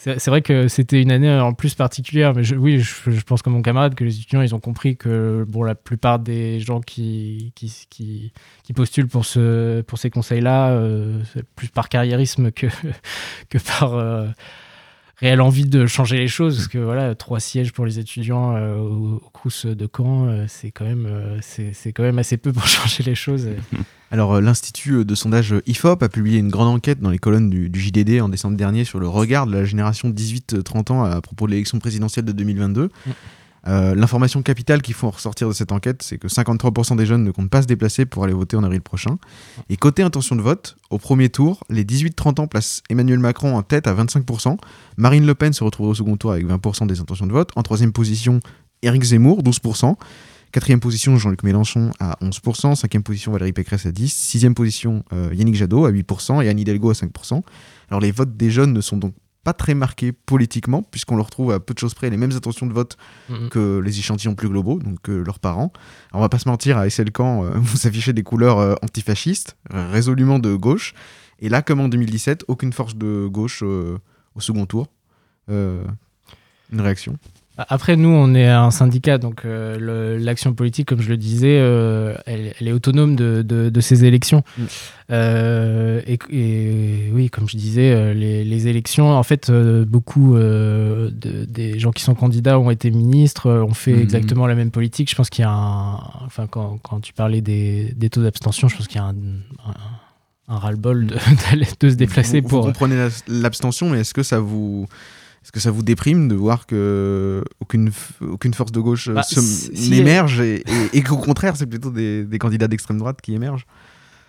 [0.00, 3.42] C'est vrai que c'était une année en plus particulière, mais je- oui, je, je pense
[3.42, 6.80] comme mon camarade que les étudiants, ils ont compris que bon, la plupart des gens
[6.80, 10.80] qui, qui, qui, qui postulent pour, ce, pour ces conseils-là,
[11.34, 12.68] c'est plus par carriérisme que,
[13.50, 13.98] que par
[15.20, 16.56] réelle envie de changer les choses.
[16.56, 20.44] Parce que voilà, trois sièges pour les étudiants euh, au, au Crous de Caen, euh,
[20.48, 23.48] c'est quand, même, euh, c'est c'est quand même assez peu pour changer les choses.
[24.10, 27.68] Alors, euh, l'Institut de sondage IFOP a publié une grande enquête dans les colonnes du,
[27.68, 31.46] du JDD en décembre dernier sur le regard de la génération 18-30 ans à propos
[31.46, 32.90] de l'élection présidentielle de 2022.
[33.68, 37.30] Euh, L'information capitale qu'il faut ressortir de cette enquête, c'est que 53% des jeunes ne
[37.30, 39.18] comptent pas se déplacer pour aller voter en avril prochain.
[39.68, 43.62] Et côté intention de vote, au premier tour, les 18-30 ans placent Emmanuel Macron en
[43.62, 44.56] tête à 25%.
[44.96, 47.50] Marine Le Pen se retrouve au second tour avec 20% des intentions de vote.
[47.56, 48.40] En troisième position,
[48.82, 49.96] Éric Zemmour, 12%.
[50.50, 52.74] Quatrième position, Jean-Luc Mélenchon à 11%.
[52.74, 54.08] Cinquième position, Valérie Pécresse à 10%.
[54.08, 57.42] Sixième position, euh, Yannick Jadot à 8% et Anne Hidalgo à 5%.
[57.90, 59.12] Alors les votes des jeunes ne sont donc
[59.48, 62.66] pas très marqués politiquement, puisqu'on leur retrouve à peu de choses près les mêmes intentions
[62.66, 62.98] de vote
[63.30, 63.48] Mhm.
[63.48, 65.72] que les échantillons plus globaux, donc que leurs parents.
[66.10, 69.56] Alors on va pas se mentir, à SLCamp, euh, vous affichez des couleurs euh, antifascistes,
[69.72, 70.92] euh, résolument de gauche.
[71.40, 73.96] Et là, comme en 2017, aucune force de gauche euh,
[74.34, 74.88] au second tour.
[75.48, 75.82] Euh,
[76.70, 77.16] une réaction
[77.68, 82.14] Après, nous, on est un syndicat, donc euh, l'action politique, comme je le disais, euh,
[82.26, 84.44] elle, elle est autonome de, de- de ces élections.
[84.56, 84.62] Mm.
[85.10, 91.10] Euh, et, et oui, comme je disais, les, les élections, en fait, beaucoup de-
[91.46, 94.02] des gens qui sont candidats ont été ministres, ont fait Mhm.
[94.02, 95.10] exactement la même politique.
[95.10, 95.94] Je pense qu'il y a un.
[96.26, 99.10] Enfin, quand, quand tu parlais des, des taux d'abstention, je pense qu'il y a un,
[99.66, 99.74] un,
[100.54, 101.16] un ras-le-bol de,
[101.90, 102.60] se déplacer vous, pour.
[102.62, 104.86] Vous comprenez la- l'abstention, mais est-ce que ça vous...
[105.48, 107.90] Est-ce que ça vous déprime de voir que aucune,
[108.20, 111.56] aucune force de gauche euh, Bah, se- si- si- n'émerge et, et- et qu'au contraire,
[111.56, 113.64] c'est plutôt des, des candidats d'extrême droite qui émergent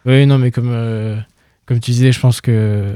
[0.06, 1.18] Oui, non, mais comme, euh,
[1.66, 2.96] comme tu disais, je pense que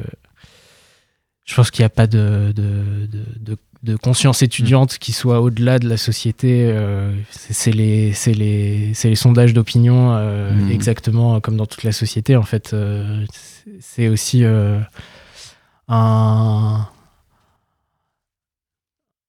[1.44, 5.42] je pense qu'il n'y a pas de, de, de, de- de conscience étudiante qui soit
[5.42, 6.70] au-delà de la société.
[6.72, 10.72] euh, c'est les, c'est les, c'est les sondages d'opinion, euh, Mhm.
[10.72, 12.38] exactement comme dans toute la société.
[12.38, 14.80] En fait, euh, c'est- c'est aussi euh,
[15.90, 16.88] un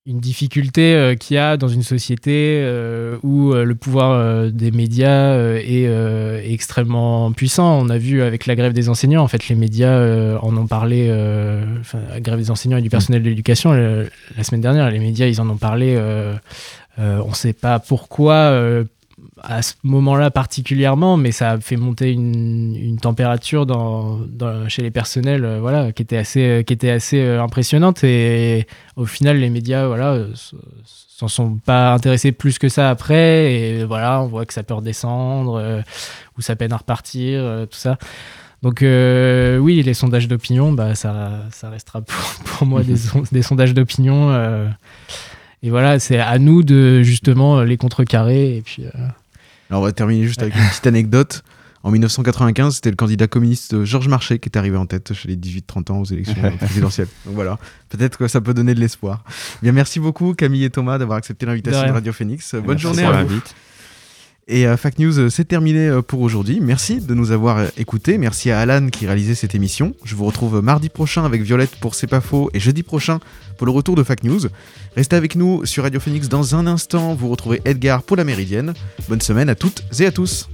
[0.06, 4.50] une difficulté euh, qu'il y a dans une société euh, où euh, le pouvoir euh,
[4.50, 7.78] des médias euh, est, euh, extrêmement puissant.
[7.80, 11.10] On a vu avec la grève des enseignants, en fait, les médias en ont parlé,
[11.80, 15.26] enfin, la grève des enseignants et du personnel de l'éducation, la semaine dernière, les médias,
[15.26, 15.98] ils en ont parlé.
[16.98, 18.84] on ne sait pas pourquoi.
[19.46, 23.66] À ce moment-là particulièrement, mais ça a fait monter une, température
[24.68, 26.62] chez les personnels, euh, voilà, qui était assez, euh,
[27.14, 28.04] euh, impressionnante.
[28.04, 28.66] Et
[28.96, 30.18] au final, les médias, voilà,
[30.84, 33.52] s'en sont pas intéressés plus que ça après.
[33.52, 35.82] Et voilà, on voit que ça peut redescendre,
[36.38, 37.98] ou ça peine à repartir, tout ça.
[38.62, 42.00] Donc oui, les sondages d'opinion, bah, ça, restera
[42.44, 44.32] pour, moi des, son- des sondages d'opinion.
[45.62, 48.56] et voilà, c'est à nous de justement les contrecarrer.
[48.56, 48.84] Et puis,
[49.70, 51.42] Alors on va terminer juste avec une petite anecdote.
[51.82, 55.36] En 1995, c'était le candidat communiste Georges Marchais qui est arrivé en tête chez les
[55.36, 57.08] 18-30 ans aux élections présidentielles.
[57.26, 57.58] Donc voilà,
[57.90, 59.22] peut-être que ça peut donner de l'espoir.
[59.62, 61.92] Bien, merci beaucoup Camille et Thomas d'avoir accepté l'invitation De.
[61.92, 62.54] Radio Phoenix.
[62.54, 63.40] Bonne Merci journée à vous.
[64.46, 66.60] Et euh, Fact News, euh, c'est terminé euh, pour aujourd'hui.
[66.60, 68.18] Merci de nous avoir écoutés.
[68.18, 69.94] Merci à Alan qui réalisait cette émission.
[70.04, 73.20] Je vous retrouve mardi prochain avec Violette pour C'est pas faux et jeudi prochain
[73.56, 74.40] pour le retour de Fact News.
[74.96, 77.14] Restez avec nous sur Radio Phoenix dans un instant.
[77.14, 78.74] Vous retrouvez Edgar pour la Méridienne.
[79.08, 80.48] Bonne semaine à toutes et à tous.